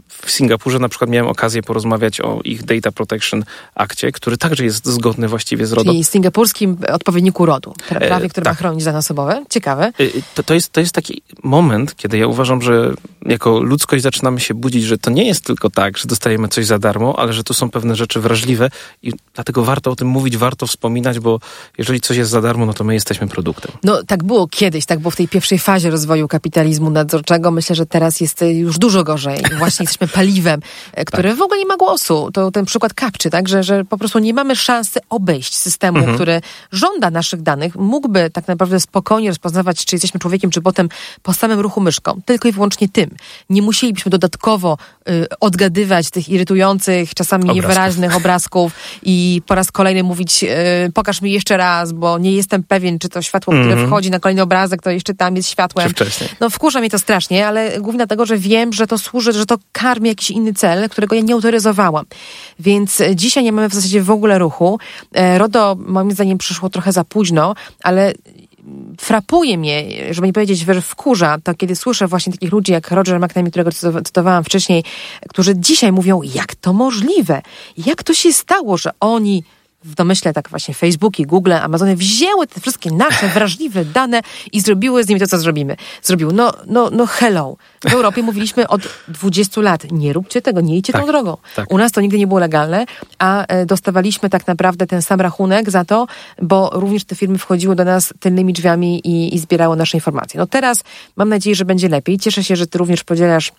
[0.08, 4.86] w Singapurze na przykład miałem okazję porozmawiać o ich Data Protection Akcie, który także jest
[4.86, 5.90] zgodny właściwie z RODO.
[5.90, 8.54] Czyli singapuskim odpowiedniku RODO, e, prawie, które tak.
[8.54, 9.44] ma chronić dane osobowe.
[9.50, 9.92] Ciekawe.
[9.98, 12.94] E, to, to, jest, to jest taki moment, kiedy ja uważam, że
[13.26, 16.78] jako ludzkość zaczynamy się budzić, że to nie jest tylko tak, że dostajemy coś za
[16.78, 18.70] darmo, ale że to są pewne rzeczy wrażliwe
[19.02, 21.40] i dlatego warto o tym mówić, warto wspominać, bo
[21.78, 23.72] jeżeli coś jest za darmo, no to my jesteśmy produktem.
[23.84, 27.50] No tak było kiedyś, tak było w tej pierwszej fazie rozwoju kapitalizmu nadzorczego.
[27.50, 29.38] Myślę, że teraz jest już dużo gorzej.
[29.58, 30.60] Właśnie jesteśmy paliwem,
[30.92, 31.38] e, które tak.
[31.38, 32.30] w ogóle nie ma głosu.
[32.32, 33.48] To ten przykład kapczy, tak?
[33.48, 36.16] Że, że po prostu nie mamy szansy obejść systemu, mhm.
[36.16, 36.40] który
[36.72, 37.76] żąda naszych danych.
[37.76, 40.88] Mógłby tak naprawdę spokojnie rozpoznawać, czy jesteśmy człowiekiem, czy potem
[41.22, 42.20] po samym ruchu myszką.
[42.24, 43.10] Tylko i wyłącznie tym.
[43.50, 47.62] Nie musielibyśmy dodatkowo y, odgadywać tych irytujących, czasami obrazków.
[47.62, 50.46] niewyraźnych obrazków i po raz kolejny mówić, y,
[50.94, 53.88] pokaż mi jeszcze raz, bo nie jestem pewien, czy to światło, które mhm.
[53.88, 55.86] wchodzi na kolejny obrazek, to jeszcze tam jest światłem.
[56.40, 59.58] No wkurza mnie to strasznie, ale głównie dlatego, że wiem, że to służy, że to
[59.72, 62.04] karmi jakiś inny cel, którego ja nie autoryzowałam.
[62.58, 64.78] Więc dzisiaj nie mamy w zasadzie w ogóle ruchu.
[65.14, 68.12] E, RODO moim zdaniem przyszło trochę za późno, ale
[69.00, 73.20] frapuje mnie, żeby nie powiedzieć, że wkurza, to kiedy słyszę właśnie takich ludzi jak Roger
[73.20, 73.70] McNamee, którego
[74.04, 74.84] cytowałam wcześniej,
[75.28, 77.42] którzy dzisiaj mówią, jak to możliwe?
[77.76, 79.44] Jak to się stało, że oni
[79.84, 84.20] w domyśle tak właśnie Facebook i Google, Amazony wzięły te wszystkie nasze wrażliwe dane
[84.52, 85.76] i zrobiły z nimi to, co zrobimy.
[86.02, 86.32] Zrobił.
[86.32, 87.56] No, no, no hello.
[87.88, 91.36] W Europie mówiliśmy od 20 lat, nie róbcie tego, nie idźcie tak, tą drogą.
[91.56, 91.72] Tak.
[91.72, 92.86] U nas to nigdy nie było legalne,
[93.18, 96.06] a e, dostawaliśmy tak naprawdę ten sam rachunek za to,
[96.42, 100.38] bo również te firmy wchodziły do nas tylnymi drzwiami i, i zbierały nasze informacje.
[100.38, 100.84] No teraz
[101.16, 102.18] mam nadzieję, że będzie lepiej.
[102.18, 103.52] Cieszę się, że ty również podzielasz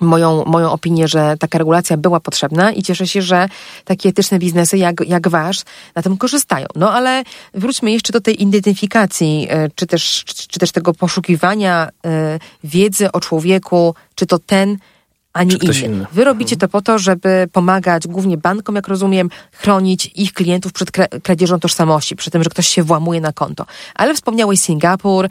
[0.00, 3.48] moją, moją opinię, że taka regulacja była potrzebna i cieszę się, że
[3.84, 5.62] takie etyczne biznesy jak, jak wasz
[5.94, 6.66] na tym korzystają.
[6.74, 7.22] No ale
[7.54, 13.20] wróćmy jeszcze do tej identyfikacji, e, czy też, czy też tego poszukiwania e, wiedzy o
[13.20, 14.78] człowieku, czy to ten,
[15.38, 15.86] ani inny.
[15.86, 16.06] inny.
[16.12, 20.90] Wy robicie to po to, żeby pomagać głównie bankom, jak rozumiem, chronić ich klientów przed
[21.22, 23.66] kradzieżą tożsamości, przy tym, że ktoś się włamuje na konto.
[23.94, 25.28] Ale wspomniałeś Singapur,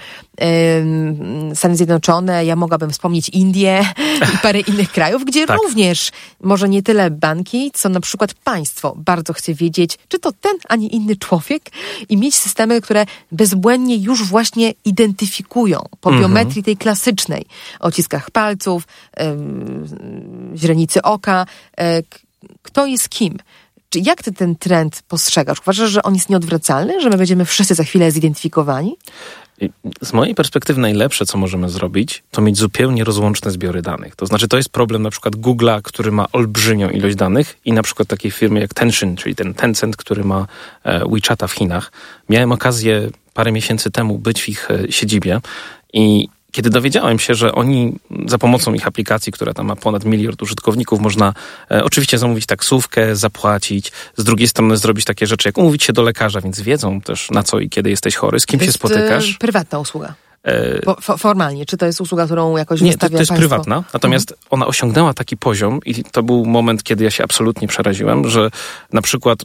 [1.53, 3.85] Stany Zjednoczone, ja mogłabym wspomnieć Indię
[4.33, 5.57] i parę innych krajów, gdzie tak.
[5.63, 10.53] również może nie tyle banki, co na przykład państwo bardzo chce wiedzieć, czy to ten,
[10.69, 11.69] a nie inny człowiek
[12.09, 16.23] i mieć systemy, które bezbłędnie już właśnie identyfikują po mhm.
[16.23, 17.45] biometrii tej klasycznej,
[17.79, 18.83] odciskach palców,
[20.55, 21.45] źrenicy oka,
[21.77, 22.03] e,
[22.61, 23.37] kto jest kim.
[23.89, 25.59] Czy jak ty ten trend postrzegasz?
[25.61, 28.97] Uważasz, że on jest nieodwracalny, że my będziemy wszyscy za chwilę zidentyfikowani?
[30.01, 34.15] Z mojej perspektywy najlepsze, co możemy zrobić, to mieć zupełnie rozłączne zbiory danych.
[34.15, 37.83] To znaczy, to jest problem na przykład Google'a, który ma olbrzymią ilość danych i na
[37.83, 40.47] przykład takiej firmy jak Tencent, czyli ten Tencent, który ma
[40.83, 41.91] e, WeChata w Chinach.
[42.29, 45.41] Miałem okazję parę miesięcy temu być w ich e, siedzibie
[45.93, 50.41] i kiedy dowiedziałem się, że oni za pomocą ich aplikacji, która tam ma ponad miliard
[50.41, 51.33] użytkowników, można
[51.71, 56.01] e, oczywiście zamówić taksówkę, zapłacić, z drugiej strony zrobić takie rzeczy, jak umówić się do
[56.01, 58.77] lekarza, więc wiedzą też na co i kiedy jesteś chory, z kim to się jest,
[58.77, 59.31] spotykasz.
[59.31, 60.13] E, prywatna usługa.
[60.43, 63.35] E, po, formalnie, czy to jest usługa, którą jakoś Nie, to, to jest państwo?
[63.35, 64.47] prywatna, natomiast mhm.
[64.49, 68.49] ona osiągnęła taki poziom i to był moment, kiedy ja się absolutnie przeraziłem, że
[68.93, 69.43] na przykład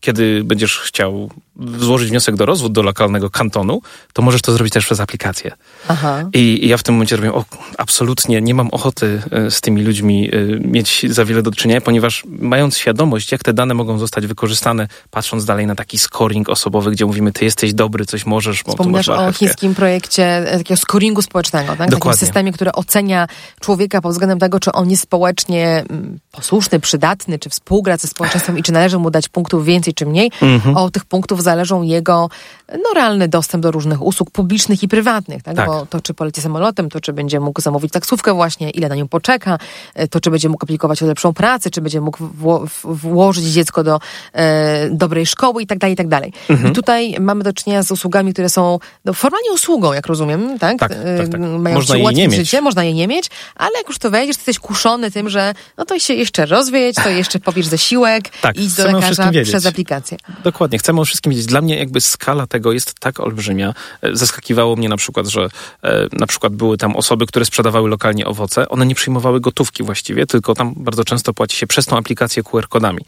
[0.00, 1.30] kiedy będziesz chciał
[1.78, 3.80] złożyć wniosek do rozwód do lokalnego kantonu,
[4.12, 5.52] to możesz to zrobić też przez aplikację.
[5.88, 6.24] Aha.
[6.34, 7.44] I, I ja w tym momencie robię, o,
[7.78, 12.24] absolutnie nie mam ochoty e, z tymi ludźmi e, mieć za wiele do czynienia, ponieważ
[12.28, 17.06] mając świadomość, jak te dane mogą zostać wykorzystane, patrząc dalej na taki scoring osobowy, gdzie
[17.06, 21.68] mówimy, ty jesteś dobry, coś możesz, bo Wspomniasz o chińskim projekcie e, takiego scoringu społecznego,
[21.68, 21.90] tak?
[21.90, 21.98] Dokładnie.
[21.98, 23.26] Takim systemie, który ocenia
[23.60, 28.58] człowieka pod względem tego, czy on jest społecznie mm, posłuszny, przydatny, czy współgra ze społeczeństwem
[28.58, 30.30] i czy należy mu dać punktów więcej czy mniej.
[30.42, 30.76] Mhm.
[30.76, 32.28] O tych punktów zależą jego
[32.72, 35.56] no, realny dostęp do różnych usług publicznych i prywatnych, tak?
[35.56, 35.66] tak?
[35.66, 39.08] Bo to, czy poleci samolotem, to czy będzie mógł zamówić taksówkę właśnie, ile na nią
[39.08, 39.58] poczeka,
[39.94, 43.84] e, to czy będzie mógł aplikować o lepszą pracę, czy będzie mógł wło włożyć dziecko
[43.84, 44.00] do
[44.32, 46.32] e, dobrej szkoły i tak dalej, i tak dalej.
[46.50, 46.72] Mhm.
[46.72, 50.78] I tutaj mamy do czynienia z usługami, które są no, formalnie usługą, jak rozumiem, tak?
[50.78, 51.40] tak, tak, tak.
[51.40, 54.58] Mają można ci ułatwić życie, można je nie mieć, ale jak już to wejdziesz, jesteś
[54.58, 58.86] kuszony tym, że no to się jeszcze rozwiedź, to jeszcze pobierz zesiłek, tak, idź do
[58.86, 60.18] lekarza przez aplikację.
[60.44, 61.46] Dokładnie, chcemy o wszystkim wiedzieć.
[61.46, 63.74] Dla mnie jakby skala tego jest tak olbrzymia.
[64.02, 65.48] E, zaskakiwało mnie na przykład, że
[65.82, 68.68] e, na przykład były tam osoby, które sprzedawały lokalnie owoce.
[68.68, 73.00] One nie przyjmowały gotówki właściwie, tylko tam bardzo często płaci się przez tą aplikację QR-kodami.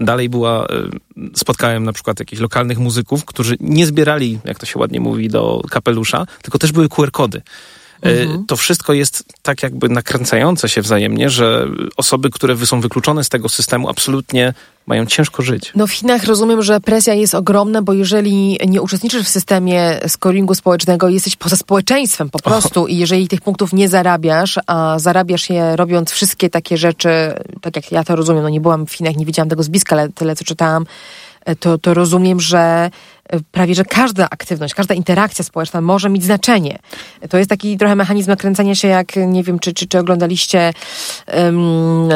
[0.00, 0.68] Dalej była, e,
[1.34, 5.62] spotkałem na przykład jakichś lokalnych muzyków, którzy nie zbierali, jak to się ładnie mówi, do
[5.70, 7.42] kapelusza, tylko też były QR-kody.
[8.02, 8.46] Mhm.
[8.46, 13.48] To wszystko jest tak jakby nakręcające się wzajemnie, że osoby, które są wykluczone z tego
[13.48, 14.54] systemu, absolutnie
[14.86, 15.72] mają ciężko żyć.
[15.76, 20.54] No w Chinach rozumiem, że presja jest ogromna, bo jeżeli nie uczestniczysz w systemie scoringu
[20.54, 25.76] społecznego, jesteś poza społeczeństwem po prostu i jeżeli tych punktów nie zarabiasz, a zarabiasz je
[25.76, 27.10] robiąc wszystkie takie rzeczy,
[27.60, 29.96] tak jak ja to rozumiem, no nie byłam w Chinach, nie widziałam tego z bliska,
[29.96, 30.86] ale tyle co czytałam,
[31.60, 32.90] to, to rozumiem, że
[33.50, 36.78] prawie że każda aktywność, każda interakcja społeczna może mieć znaczenie.
[37.30, 40.72] To jest taki trochę mechanizm nakręcania się, jak nie wiem, czy, czy, czy oglądaliście,
[41.34, 42.08] um,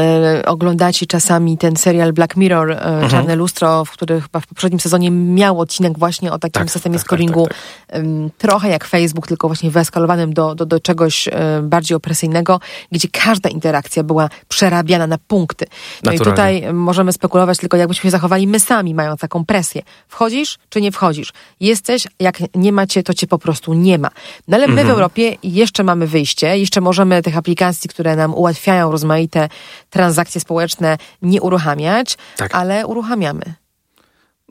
[0.46, 3.10] oglądacie czasami ten serial Black Mirror, e, mhm.
[3.10, 6.94] Czarne Lustro, w którym chyba w poprzednim sezonie miał odcinek właśnie o takim tak, systemie
[6.94, 8.02] tak, tak scoringu, tak, tak,
[8.38, 12.60] trochę jak Facebook, tylko właśnie wyeskalowanym do, do, do czegoś e, bardziej opresyjnego,
[12.92, 15.66] gdzie każda interakcja była przerabiana na punkty.
[16.02, 16.58] No Naturalnie.
[16.58, 19.82] i tutaj możemy spekulować tylko, jakbyśmy się zachowali my sami, mając taką presję.
[20.08, 21.03] Wchodzisz, czy nie wchodzisz?
[21.04, 21.32] Wchodzisz.
[21.60, 24.08] Jesteś, jak nie macie, to cię po prostu nie ma.
[24.48, 24.88] No ale my mhm.
[24.88, 29.48] w Europie jeszcze mamy wyjście, jeszcze możemy tych aplikacji, które nam ułatwiają rozmaite
[29.90, 32.54] transakcje społeczne, nie uruchamiać, tak.
[32.54, 33.54] ale uruchamiamy.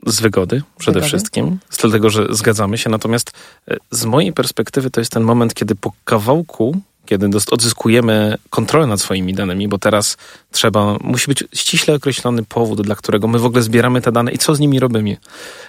[0.06, 1.08] Z wygody przede wygody.
[1.08, 2.90] wszystkim, z dlatego, że zgadzamy się.
[2.90, 3.32] Natomiast
[3.68, 9.00] e, z mojej perspektywy to jest ten moment, kiedy po kawałku kiedy odzyskujemy kontrolę nad
[9.00, 10.16] swoimi danymi, bo teraz
[10.50, 14.38] trzeba, musi być ściśle określony powód, dla którego my w ogóle zbieramy te dane i
[14.38, 15.16] co z nimi robimy.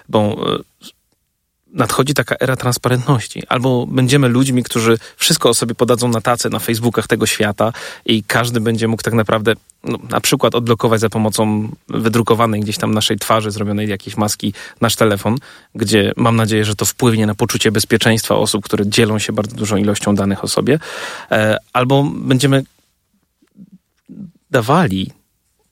[0.09, 0.59] Bo e,
[1.75, 3.43] nadchodzi taka era transparentności.
[3.47, 7.73] Albo będziemy ludźmi, którzy wszystko o sobie podadzą na tacy na Facebookach tego świata
[8.05, 12.93] i każdy będzie mógł tak naprawdę no, na przykład odblokować za pomocą wydrukowanej gdzieś tam
[12.93, 15.37] naszej twarzy, zrobionej jakiejś maski, nasz telefon,
[15.75, 19.77] gdzie mam nadzieję, że to wpłynie na poczucie bezpieczeństwa osób, które dzielą się bardzo dużą
[19.77, 20.79] ilością danych o sobie.
[21.31, 22.63] E, albo będziemy
[24.51, 25.11] dawali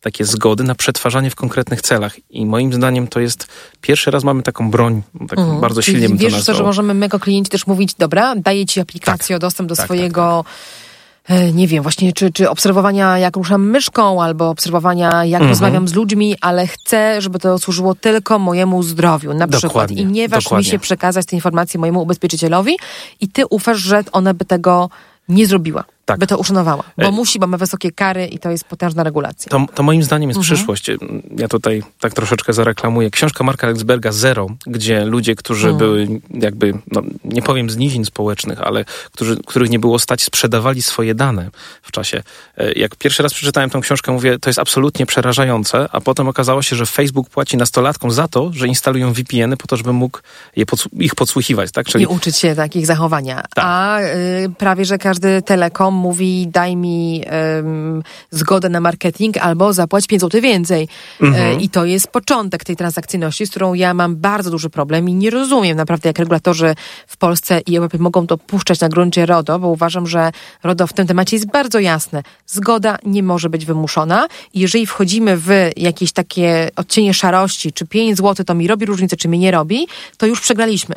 [0.04, 2.16] takie zgody na przetwarzanie w konkretnych celach.
[2.30, 3.48] I moim zdaniem to jest
[3.82, 5.62] pierwszy raz mamy taką broń, tak mhm.
[5.62, 8.66] bardzo silnie Czyli bym to Wiesz, że możemy my jako klienci też mówić, dobra, daję
[8.66, 9.38] ci aplikację tak.
[9.38, 10.84] o dostęp do tak, swojego tak, tak
[11.30, 15.50] E, nie wiem, właśnie czy, czy obserwowania, jak ruszam myszką, albo obserwowania, jak mhm.
[15.50, 19.92] rozmawiam z ludźmi, ale chcę, żeby to służyło tylko mojemu zdrowiu, na dokładnie, przykład.
[19.92, 22.78] I nie waż mi się przekazać te informacje mojemu ubezpieczycielowi
[23.22, 24.90] i ty ufasz, że ona by tego
[25.30, 26.20] nie zrobiła tak.
[26.20, 26.84] by to uszanowała.
[26.98, 29.50] Bo musi, bo ma wysokie kary i to jest potężna regulacja.
[29.50, 30.56] To, to moim zdaniem jest mhm.
[30.56, 30.92] przyszłość.
[31.38, 33.10] Ja tutaj tak troszeczkę zareklamuję.
[33.10, 35.78] Książka Marka Lexberga Zero, gdzie ludzie, którzy mhm.
[35.78, 40.82] były jakby, no, nie powiem z nizin społecznych, ale którzy, których nie było stać, sprzedawali
[40.82, 41.50] swoje dane
[41.82, 42.24] w czasie.
[42.58, 46.62] E, jak pierwszy raz przeczytałem tę książkę, mówię, to jest absolutnie przerażające, a potem okazało
[46.62, 50.20] się, że Facebook płaci nastolatkom za to, że instalują VPN-y po to, żeby mógł
[50.56, 51.72] je podsł ich podsłuchiwać.
[51.72, 51.86] Tak?
[51.88, 52.04] Czyli...
[52.04, 53.44] I uczyć się takich zachowania.
[53.56, 53.66] Tak.
[53.68, 57.24] A y, prawie, że każdy telekom mówi daj mi
[57.56, 60.88] um, zgodę na marketing albo zapłać 5 zł więcej.
[61.22, 61.58] Mhm.
[61.58, 65.14] E, I to jest początek tej transakcyjności, z którą ja mam bardzo duży problem i
[65.14, 66.76] nie rozumiem naprawdę, jak regulatorzy
[67.08, 70.32] w Polsce i Europie mogą to puszczać na gruncie RODO, bo uważam, że
[70.64, 72.24] RODO w tym temacie jest bardzo jasne.
[72.48, 78.46] Zgoda nie może być wymuszona jeżeli wchodzimy w jakieś takie odcienie szarości, czy 5 zł
[78.46, 80.96] to mi robi różnicę, czy mi nie robi, to już przegraliśmy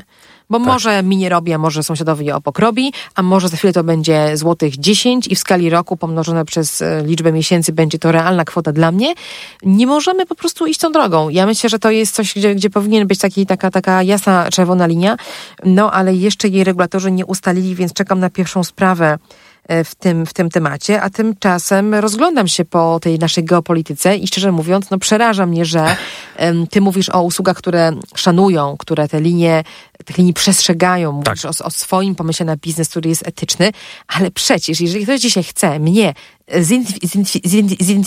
[0.50, 0.66] Bo tak.
[0.66, 4.36] może mi nie robi, a może sąsiadowi obok robi, a może za chwilę to będzie
[4.36, 8.72] złotych 10 i w skali roku pomnożone przez e, liczbę miesięcy będzie to realna kwota
[8.72, 9.14] dla mnie.
[9.62, 11.28] Nie możemy po prostu iść tą drogą.
[11.28, 14.86] Ja myślę, że to jest coś, gdzie, gdzie powinien być taki, taka, taka jasna czerwona
[14.86, 15.16] linia,
[15.64, 19.18] no ale jeszcze jej regulatorzy nie ustalili, więc czekam na pierwszą sprawę
[19.84, 24.52] w tym, w tym temacie, a tymczasem rozglądam się po tej naszej geopolityce i szczerze
[24.52, 25.96] mówiąc, no przeraża mnie, że
[26.70, 29.64] ty mówisz o usługach, które szanują, które te linie,
[30.04, 31.50] tych linii przestrzegają, mówisz tak.
[31.60, 33.72] o, o swoim pomyśle na biznes, który jest etyczny,
[34.08, 36.14] ale przecież, jeżeli ktoś dzisiaj chce mnie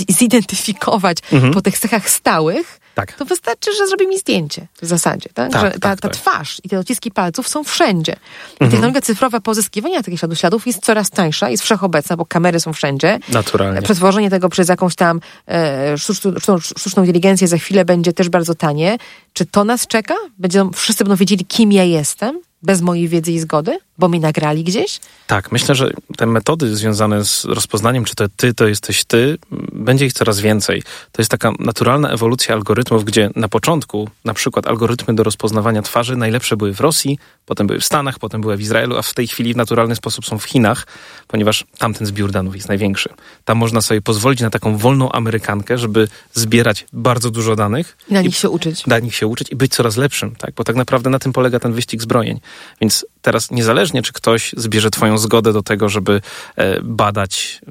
[0.09, 1.53] zidentyfikować mhm.
[1.53, 3.13] po tych cechach stałych, tak.
[3.13, 5.29] to wystarczy, że zrobi mi zdjęcie w zasadzie.
[5.33, 5.51] Tak?
[5.51, 6.17] tak że ta, tak, ta tak.
[6.17, 8.11] twarz i te odciski palców są wszędzie.
[8.11, 8.71] I mhm.
[8.71, 13.19] technologia cyfrowa pozyskiwania takich śladów śladów jest coraz tańsza, jest wszechobecna, bo kamery są wszędzie.
[13.29, 13.81] Naturalnie.
[13.81, 18.97] Przetworzenie tego przez jakąś tam e, sztuczną, sztuczną inteligencję za chwilę będzie też bardzo tanie.
[19.33, 20.15] Czy to nas czeka?
[20.37, 22.39] Będą, wszyscy będą wiedzieli, kim ja jestem?
[22.63, 23.79] Bez mojej wiedzy i zgody?
[23.97, 24.99] Bo mi nagrali gdzieś?
[25.27, 29.37] Tak, myślę, że te metody związane z rozpoznaniem, czy to ty, to jesteś ty,
[29.73, 30.83] będzie ich coraz więcej.
[31.11, 36.15] To jest taka naturalna ewolucja algorytmów, gdzie na początku na przykład algorytmy do rozpoznawania twarzy
[36.15, 39.27] najlepsze były w Rosji, potem były w Stanach, potem były w Izraelu, a w tej
[39.27, 40.87] chwili w naturalny sposób są w Chinach,
[41.27, 43.09] ponieważ tamten zbiór danów jest największy.
[43.45, 47.97] Tam można sobie pozwolić na taką wolną Amerykankę, żeby zbierać bardzo dużo danych.
[48.09, 48.87] I na nich się uczyć.
[48.87, 50.53] Na nich się uczyć i być coraz lepszym, tak?
[50.55, 52.39] Bo tak naprawdę na tym polega ten wyścig zbrojeń.
[52.81, 56.21] Więc teraz niezależnie, czy ktoś zbierze twoją zgodę do tego, żeby
[56.55, 57.61] e, badać,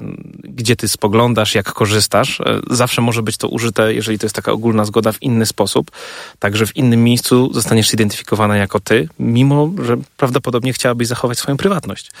[0.43, 4.51] gdzie ty spoglądasz, jak korzystasz, e, zawsze może być to użyte, jeżeli to jest taka
[4.51, 5.91] ogólna zgoda, w inny sposób.
[6.39, 12.11] Także w innym miejscu zostaniesz zidentyfikowana jako ty, mimo że prawdopodobnie chciałabyś zachować swoją prywatność.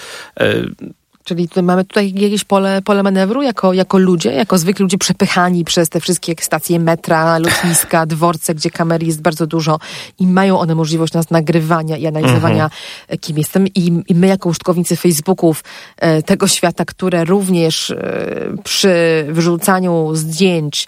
[1.31, 5.65] E, Czyli mamy tutaj jakieś pole, pole manewru jako, jako ludzie, jako zwykli ludzie przepychani
[5.65, 9.79] przez te wszystkie stacje metra, lotniska, dworce, gdzie kamer jest bardzo dużo
[10.19, 13.19] i mają one możliwość nas nagrywania i analizowania, mhm.
[13.19, 13.67] kim jestem.
[13.67, 15.63] I, I, my jako użytkownicy Facebooków
[15.97, 20.87] e, tego świata, które również e, przy wyrzucaniu zdjęć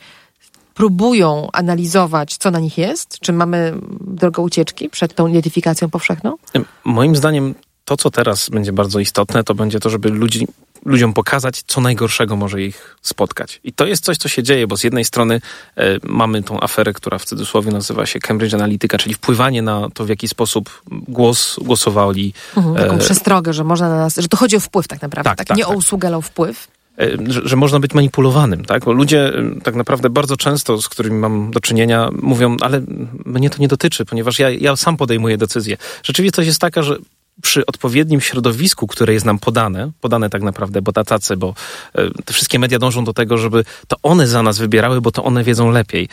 [0.74, 3.20] próbują analizować, co na nich jest?
[3.20, 6.36] Czy mamy drogę ucieczki przed tą identyfikacją powszechną?
[6.84, 7.56] Moim zdaniem
[7.92, 10.48] to, co teraz będzie bardzo istotne, to będzie to, żeby ludzi,
[10.86, 13.60] ludziom pokazać, co najgorszego może ich spotkać.
[13.64, 15.42] I to jest coś, co się dzieje, bo z jednej strony
[15.78, 20.06] e, mamy tą aferę, która w cudzysłowie nazywa się Cambridge Analytica, czyli wpływanie na to,
[20.06, 22.34] w jaki sposób głos głosowali.
[22.58, 25.30] Mhm, taką e, przestrogę, że można na nas, że to chodzi o wpływ tak naprawdę.
[25.30, 25.74] Tak, tak, tak nie tak.
[25.74, 26.68] o usługę, ale o wpływ
[27.00, 28.86] e, że, że, można być manipulowanym, tak?
[28.86, 32.82] Bo ludzie e, tak naprawdę bardzo często, z którymi mam do czynienia, mówią, ale
[33.26, 35.78] mnie to nie dotyczy, ponieważ ja, ja sam podejmuję decyzje.
[36.04, 36.98] Rzeczywistość jest taka, że
[37.42, 41.54] przy odpowiednim środowisku, które jest nam podane, podane tak naprawdę, bo tacy, bo
[41.96, 45.24] e, te wszystkie media dążą do tego, żeby to one za nas wybierały, bo to
[45.24, 46.10] one wiedzą lepiej.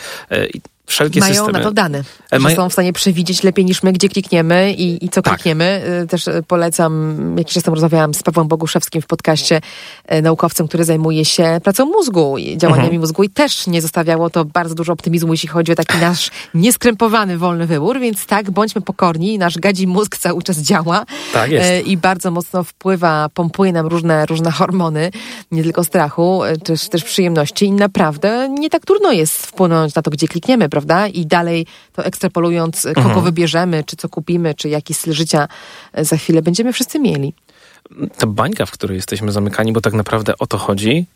[0.89, 1.53] Wszelkie Mają systemy.
[1.53, 5.05] na to dane, e, że są w stanie przewidzieć lepiej niż my, gdzie klikniemy i,
[5.05, 5.35] i co tak.
[5.35, 5.83] klikniemy.
[6.03, 9.61] E, też e, polecam, jakiś czas temu rozmawiałam z Pawłem Boguszewskim w podcaście,
[10.23, 13.01] naukowcem, który zajmuje się pracą mózgu i działaniami mhm.
[13.01, 17.39] mózgu i też nie zostawiało to bardzo dużo optymizmu, jeśli chodzi o taki nasz nieskrępowany
[17.39, 21.87] wolny wybór, więc tak, bądźmy pokorni, nasz gadzi mózg cały czas działa tak jest.
[21.87, 25.11] i bardzo mocno wpływa, pompuje nam różne, różne hormony,
[25.53, 30.11] nie tylko strachu, też, też przyjemności i naprawdę nie tak trudno jest wpłynąć na to,
[30.11, 31.07] gdzie klikniemy, prawda?
[31.07, 33.25] I dalej to ekstrapolując, kogo mhm.
[33.25, 35.49] wybierzemy, czy co kupimy, czy jaki styl życia
[35.93, 37.35] e, za chwilę będziemy wszyscy mieli.
[38.19, 41.07] Ta bańka, w której jesteśmy zamykani, bo tak naprawdę o to chodzi,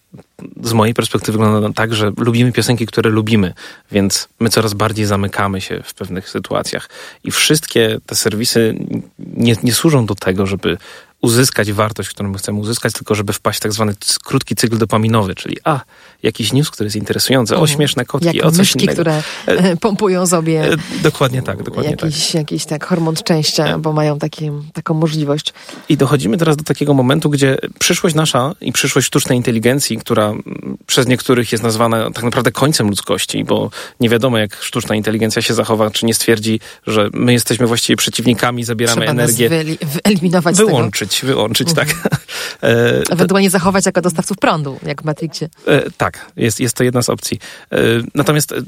[0.62, 3.54] z mojej perspektywy wygląda tak, że lubimy piosenki, które lubimy,
[3.90, 6.88] więc my coraz bardziej zamykamy się w pewnych sytuacjach.
[7.24, 8.74] I wszystkie te serwisy
[9.18, 10.78] nie, nie służą do tego, żeby
[11.22, 15.56] uzyskać wartość, którą chcemy uzyskać, tylko żeby wpaść w tak zwany krótki cykl dopaminowy, czyli
[15.64, 15.80] a,
[16.22, 18.92] jakiś news, który jest interesujący, o śmieszne kotki, Jak o coś myszki, innego.
[18.92, 22.34] które e, pompują sobie e, dokładnie tak, dokładnie jakiś, tak.
[22.34, 23.78] Jakiś tak hormon szczęścia, e.
[23.78, 25.52] bo mają takie, taką możliwość.
[25.88, 30.32] I dochodzimy teraz do takiego momentu, gdzie przyszłość nasza i przyszłość sztucznej inteligencji, która
[30.86, 35.54] przez niektórych jest nazwana tak naprawdę końcem ludzkości, bo nie wiadomo jak sztuczna inteligencja się
[35.54, 39.48] zachowa, czy nie stwierdzi, że my jesteśmy właściwie przeciwnikami, zabieramy Trzeba energię.
[39.48, 41.88] Nas wyeliminować wyłączyć, wyłączyć, mhm.
[41.88, 42.18] tak.
[43.10, 45.48] Ewentualnie zachować jako dostawców prądu, jak w Matrixie.
[45.96, 47.38] tak, jest, jest to jedna z opcji.
[47.72, 47.78] E,
[48.14, 48.62] natomiast e,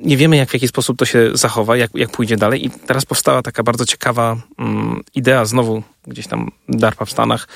[0.00, 2.66] nie wiemy, jak w jaki sposób to się zachowa, jak, jak pójdzie dalej.
[2.66, 7.48] I teraz powstała taka bardzo ciekawa um, idea, znowu gdzieś tam DARPA w Stanach,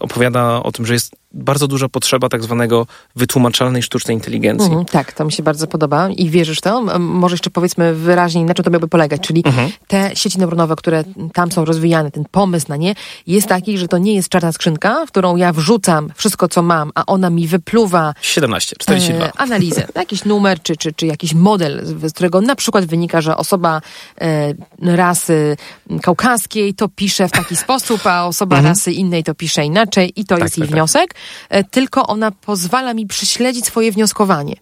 [0.00, 4.66] opowiada o tym, że jest bardzo duża potrzeba tak zwanego wytłumaczalnej sztucznej inteligencji.
[4.66, 6.98] Mhm, tak, to mi się bardzo podoba i wierzysz to?
[6.98, 9.70] Może jeszcze powiedzmy wyraźnie, na czym to miałby polegać, czyli mhm.
[9.86, 12.94] te sieci neuronowe, które tam są rozwijane, ten pomysł na nie,
[13.26, 16.90] jest taki, że to nie jest czarna skrzynka, w którą ja wrzucam wszystko, co mam,
[16.94, 19.24] a ona mi wypluwa 17, 42.
[19.24, 23.36] E, analizę, jakiś numer, czy, czy, czy jakiś model, z którego na przykład wynika, że
[23.36, 23.80] osoba
[24.20, 25.56] e, rasy
[26.02, 28.74] kaukaskiej to pisze w taki sposób, a osoba mhm.
[28.74, 30.74] rasy innej to pisze inaczej i to tak, jest tak, jej tak.
[30.74, 31.14] wniosek.
[31.48, 34.56] E, tylko ona pozwala mi prześledzić swoje wnioskowanie.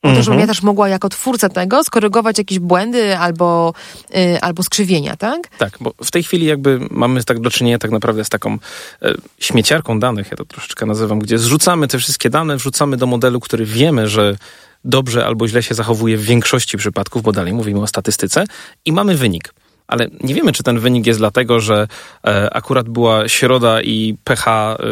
[0.00, 0.48] Po to, żebym ja mhm.
[0.48, 3.74] też mogła jako twórca tego skorygować jakieś błędy albo,
[4.14, 5.48] yy, albo skrzywienia, tak?
[5.58, 8.58] Tak, bo w tej chwili jakby mamy tak do czynienia tak naprawdę z taką
[9.02, 13.40] e, śmieciarką danych, ja to troszeczkę nazywam, gdzie zrzucamy te wszystkie dane, wrzucamy do modelu,
[13.40, 14.36] który wiemy, że
[14.84, 18.44] dobrze albo źle się zachowuje w większości przypadków, bo dalej mówimy o statystyce
[18.84, 19.54] i mamy wynik
[19.88, 21.88] ale nie wiemy, czy ten wynik jest dlatego, że
[22.26, 24.84] e, akurat była środa i pH, e,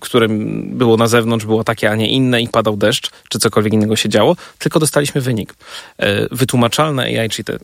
[0.00, 3.96] którym było na zewnątrz, było takie, a nie inne i padał deszcz, czy cokolwiek innego
[3.96, 5.54] się działo, tylko dostaliśmy wynik.
[5.98, 7.58] E, wytłumaczalne AI, czyli te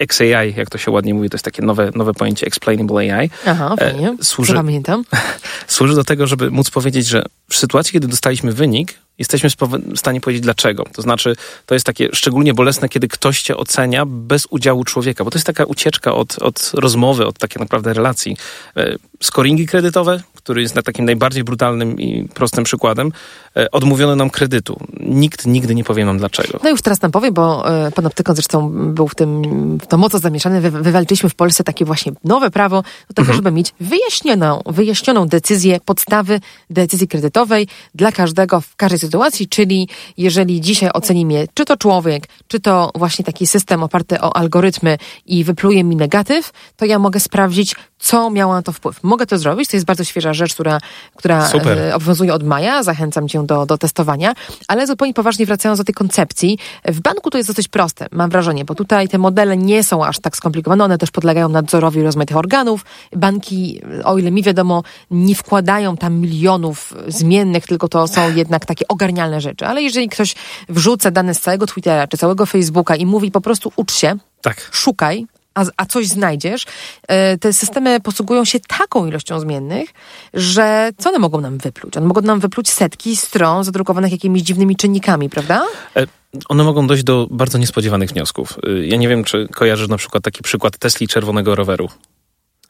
[0.00, 3.30] XAI, jak to się ładnie mówi, to jest takie nowe, nowe pojęcie Explainable AI.
[3.46, 4.16] Aha, fajnie.
[4.22, 5.04] Służy, pamiętam.
[5.66, 9.50] służy do tego, żeby móc powiedzieć, że w sytuacji, kiedy dostaliśmy wynik, jesteśmy
[9.94, 10.84] w stanie powiedzieć dlaczego.
[10.92, 11.36] To znaczy,
[11.66, 15.46] to jest takie szczególnie bolesne, kiedy ktoś cię ocenia bez udziału człowieka, bo to jest
[15.46, 18.36] taka ucieczka od, od rozmowy, od takiej naprawdę relacji.
[18.76, 23.12] E, scoringi kredytowe, który jest na takim najbardziej brutalnym i prostym przykładem,
[23.56, 24.80] e, odmówiono nam kredytu.
[25.00, 26.60] Nikt nigdy nie powie nam dlaczego.
[26.62, 29.42] No już teraz nam powie, bo e, pan Optykon zresztą był w tym
[29.78, 30.60] w to mocno zamieszany.
[30.60, 33.36] Wy, wywalczyliśmy w Polsce takie właśnie nowe prawo do tego, mhm.
[33.36, 36.40] żeby mieć wyjaśnioną, wyjaśnioną decyzję, podstawy
[36.70, 42.28] decyzji kredytowej dla każdego w każdej sytuacji, czyli jeżeli dzisiaj oceni mnie czy to człowiek,
[42.48, 47.20] czy to właśnie taki system oparty o algorytmy i wypluje mi negatyw, to ja mogę
[47.20, 49.02] sprawdzić, co miało na to wpływ.
[49.02, 50.78] Mogę to zrobić, to jest bardzo świeża rzecz, która,
[51.16, 54.34] która e, obowiązuje od maja, zachęcam cię do, do testowania,
[54.68, 58.64] ale zupełnie poważnie wracając do tej koncepcji, w banku to jest dosyć proste, mam wrażenie,
[58.64, 62.84] bo tutaj te modele nie są aż tak skomplikowane, one też podlegają nadzorowi rozmaitych organów.
[63.16, 68.88] Banki, o ile mi wiadomo, nie wkładają tam milionów zmiennych, tylko to są jednak takie
[68.96, 69.66] ogarnialne rzeczy.
[69.66, 70.34] Ale jeżeli ktoś
[70.68, 74.68] wrzuca dane z całego Twittera czy całego Facebooka i mówi po prostu ucz się, tak.
[74.72, 75.26] szukaj,
[75.56, 76.64] a, a coś znajdziesz,
[77.08, 79.90] e, te systemy posługują się taką ilością zmiennych,
[80.34, 81.96] że co one mogą nam wypluć?
[81.96, 85.66] One mogą nam wypluć setki stron zadrukowanych jakimiś dziwnymi czynnikami, prawda?
[85.96, 86.06] E,
[86.48, 88.58] one mogą dojść do bardzo niespodziewanych wniosków.
[88.66, 91.88] E, ja nie wiem, czy kojarzysz na przykład taki przykład Tesli czerwonego roweru.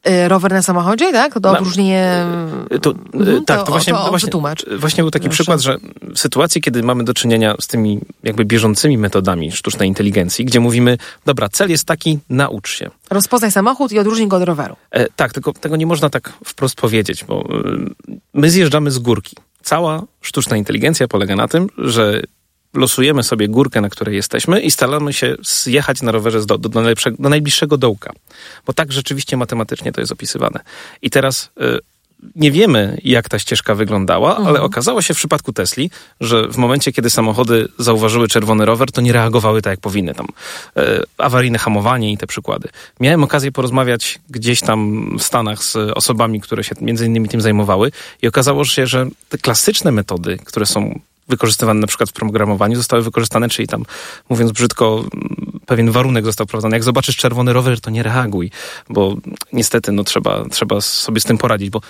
[0.08, 1.34] Y, rower na samochodzie, tak?
[1.42, 2.26] To odróżnienie...
[2.72, 4.30] Y, to, mhm, tak, to, to właśnie, to właśnie,
[4.78, 5.36] właśnie był taki Proszę.
[5.36, 5.78] przykład, że
[6.14, 10.98] w sytuacji, kiedy mamy do czynienia z tymi jakby bieżącymi metodami sztucznej inteligencji, gdzie mówimy,
[11.26, 12.90] dobra, cel jest taki, naucz się.
[13.10, 14.76] Rozpoznaj samochód i odróżnij go od roweru.
[14.90, 19.36] E, tak, tylko tego nie można tak wprost powiedzieć, bo y, my zjeżdżamy z górki.
[19.62, 22.22] Cała sztuczna inteligencja polega na tym, że
[22.74, 26.82] losujemy sobie górkę, na której jesteśmy i staramy się zjechać na rowerze do, do, do,
[27.18, 28.12] do najbliższego dołka.
[28.66, 30.60] Bo tak rzeczywiście matematycznie to jest opisywane.
[31.02, 31.78] I teraz y,
[32.36, 34.48] nie wiemy, jak ta ścieżka wyglądała, mhm.
[34.48, 35.90] ale okazało się w przypadku Tesli,
[36.20, 40.14] że w momencie, kiedy samochody zauważyły czerwony rower, to nie reagowały tak, jak powinny.
[40.14, 40.82] Tam y,
[41.18, 42.68] awaryjne hamowanie i te przykłady.
[43.00, 47.92] Miałem okazję porozmawiać gdzieś tam w Stanach z osobami, które się między innymi tym zajmowały
[48.22, 53.02] i okazało się, że te klasyczne metody, które są wykorzystywane na przykład w programowaniu, zostały
[53.02, 53.84] wykorzystane, czyli tam,
[54.28, 55.04] mówiąc brzydko,
[55.66, 56.76] pewien warunek został wprowadzony.
[56.76, 58.50] Jak zobaczysz czerwony rower, to nie reaguj,
[58.90, 59.16] bo
[59.52, 61.80] niestety no, trzeba, trzeba sobie z tym poradzić, bo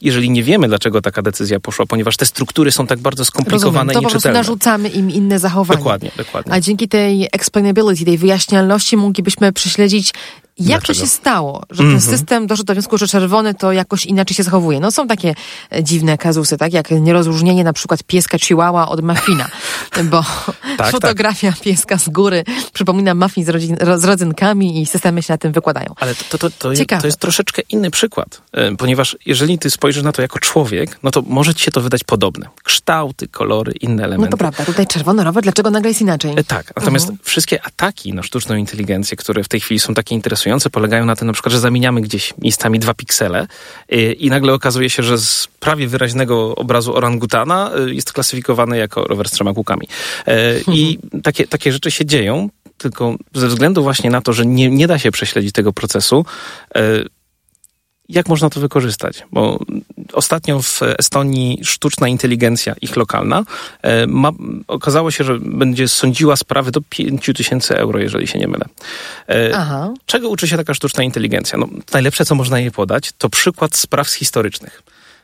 [0.00, 3.94] jeżeli nie wiemy, dlaczego taka decyzja poszła, ponieważ te struktury są tak bardzo skomplikowane Rozumiem,
[3.94, 4.40] to i nieczytelne.
[4.40, 5.78] po prostu narzucamy im inne zachowania.
[5.78, 6.52] Dokładnie, dokładnie.
[6.52, 10.14] A dzięki tej explainability, tej wyjaśnialności moglibyśmy prześledzić
[10.58, 10.86] jak Dlaczego?
[10.86, 12.10] to się stało, że ten mm -hmm.
[12.10, 14.80] system doszedł do wniosku, że czerwony to jakoś inaczej się zachowuje?
[14.80, 15.34] No są takie
[15.72, 16.72] e, dziwne kazusy, tak?
[16.72, 19.48] Jak nierozróżnienie na przykład pieska chihuahua od mafina,
[20.10, 20.90] bo tak, tak.
[20.90, 21.60] fotografia tak.
[21.60, 25.94] pieska z góry przypomina muffin z, rodzin, z rodzynkami i systemy się na tym wykładają.
[25.96, 29.70] Ale to, to, to, to, jest, to jest troszeczkę inny przykład, e, ponieważ jeżeli ty
[29.70, 32.48] spojrzysz na to jako człowiek, no to może ci się to wydać podobne.
[32.64, 34.30] Kształty, kolory, inne elementy.
[34.30, 36.32] No to prawda, tutaj czerwony rower, dlaczego nagle jest inaczej?
[36.36, 37.18] E, tak, natomiast mhm.
[37.24, 41.16] wszystkie ataki na sztuczną inteligencję, które w tej chwili są takie interesujące, interesujące polegają na
[41.16, 43.46] tym, na przykład, że zamieniamy gdzieś miejscami dwa piksele
[43.88, 48.78] i, y, i nagle okazuje się, że z prawie wyraźnego obrazu orangutana y, jest klasyfikowany
[48.78, 49.88] jako rower z trzema kółkami.
[50.26, 51.22] E, I mhm.
[51.22, 54.98] takie, takie rzeczy się dzieją, tylko ze względu właśnie na to, że nie, nie da
[54.98, 56.24] się prześledzić tego procesu,
[58.08, 59.22] jak można to wykorzystać?
[59.32, 59.58] Bo
[60.12, 63.44] ostatnio w Estonii sztuczna inteligencja, ich lokalna,
[63.82, 64.32] e, ma,
[64.68, 68.64] okazało się, że będzie sądziła sprawy do 5 tysięcy euro, jeżeli się nie mylę.
[69.28, 69.94] E, Aha.
[70.06, 71.58] Czego uczy się taka sztuczna inteligencja?
[71.58, 74.82] No, najlepsze, co można jej podać, to przykład spraw historycznych.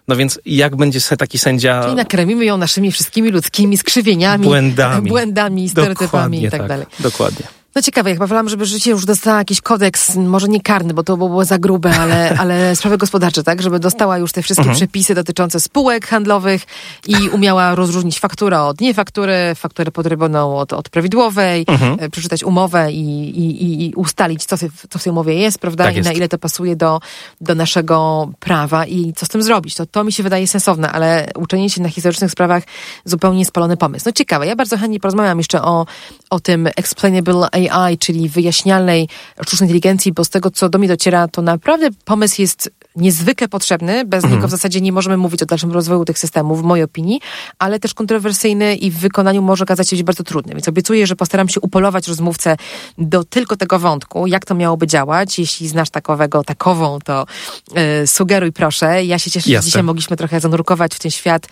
[0.09, 1.83] No więc jak będzie taki sędzia...
[1.83, 6.87] Czyli nakremimy ją naszymi wszystkimi ludzkimi skrzywieniami, błędami, błędami stereotypami i tak, tak dalej.
[7.01, 7.60] Dokładnie.
[7.75, 11.03] No ciekawe, ja chyba wolałam, żeby życie już dostała jakiś kodeks, może nie karny, bo
[11.03, 13.63] to było za grube, ale, ale sprawy gospodarcze, tak?
[13.63, 14.77] Żeby dostała już te wszystkie mhm.
[14.77, 16.63] przepisy dotyczące spółek handlowych
[17.07, 21.97] i umiała rozróżnić fakturę od niefaktury, fakturę podrobioną od, od prawidłowej, mhm.
[22.01, 24.57] E, przeczytać umowę i, i, i ustalić, co,
[24.91, 25.85] co w tej umowie jest, prawda?
[25.85, 27.01] Tak I na ile to pasuje do,
[27.41, 29.75] do naszego prawa i co z tym zrobić.
[29.75, 32.63] To, to mi się wydaje sensowne, ale uczenie się na historycznych sprawach
[33.05, 34.03] zupełnie spalony pomysł.
[34.07, 35.87] No ciekawe, ja bardzo chętnie porozmawiam jeszcze o,
[36.31, 39.09] o tym explainable AI, czyli wyjaśnialnej
[39.43, 44.05] sztucznej inteligencji, bo z tego, co do mnie dociera, to naprawdę pomysł jest niezwykle potrzebny.
[44.05, 44.35] Bez mhm.
[44.35, 47.21] niego w zasadzie nie możemy mówić o dalszym rozwoju tych systemów, w mojej opinii,
[47.59, 50.55] ale też kontrowersyjny i w wykonaniu może okazać się być bardzo trudny.
[50.55, 52.57] Więc obiecuję, że postaram się upolować rozmówcę
[52.99, 55.39] do tylko tego wątku, jak to miałoby działać.
[55.39, 57.27] Jeśli znasz takowego, takową, to
[57.75, 59.05] yy, sugeruj proszę.
[59.05, 59.63] Ja się cieszę, Jasne.
[59.63, 61.47] że dzisiaj mogliśmy trochę zanurkować w ten świat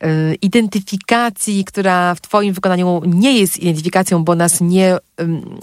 [0.00, 4.98] yy, identyfikacji, która w twoim wykonaniu nie jest identyfikacją, bo nas nie,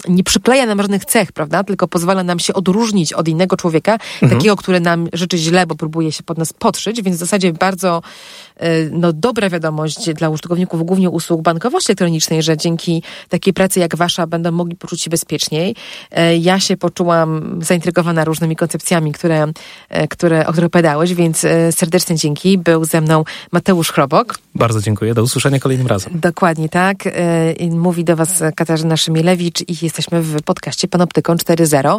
[0.08, 1.64] nie przykleja nam żadnych cech, prawda?
[1.64, 4.30] Tylko pozwala nam się odróżnić od innego człowieka, mhm.
[4.30, 8.02] takiego, który nam rzeczy źle, bo próbuje się pod nas podszyć, więc w zasadzie bardzo
[8.56, 13.96] e, no, dobra wiadomość dla użytkowników głównie usług bankowości elektronicznej, że dzięki takiej pracy jak
[13.96, 15.76] wasza będą mogli poczuć się bezpieczniej.
[16.10, 19.52] E, ja się poczułam zaintrygowana różnymi koncepcjami, które,
[19.88, 22.58] e, które, o których opowiadałeś, więc serdeczne dzięki.
[22.58, 24.38] Był ze mną Mateusz Chrobok.
[24.54, 25.14] Bardzo dziękuję.
[25.14, 26.20] Do usłyszenia kolejnym razem.
[26.20, 27.04] Dokładnie tak.
[27.70, 31.98] Mówi do was Katarzyna Szymielewicz i jesteśmy w podcaście Panoptykon 4.0.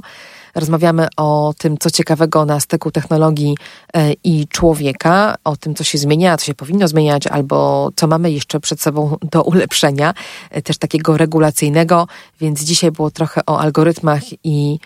[0.55, 3.57] Rozmawiamy o tym, co ciekawego na styku technologii
[3.93, 8.31] e, i człowieka, o tym, co się zmienia, co się powinno zmieniać, albo co mamy
[8.31, 10.13] jeszcze przed sobą do ulepszenia,
[10.49, 12.07] e, też takiego regulacyjnego,
[12.41, 14.79] więc dzisiaj było trochę o algorytmach i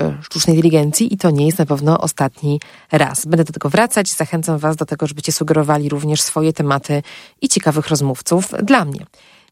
[0.00, 2.60] e, sztucznej inteligencji i to nie jest na pewno ostatni
[2.92, 3.26] raz.
[3.26, 4.12] Będę do tego wracać.
[4.12, 7.02] Zachęcam Was do tego, żebyście sugerowali również swoje tematy
[7.42, 9.06] i ciekawych rozmówców dla mnie.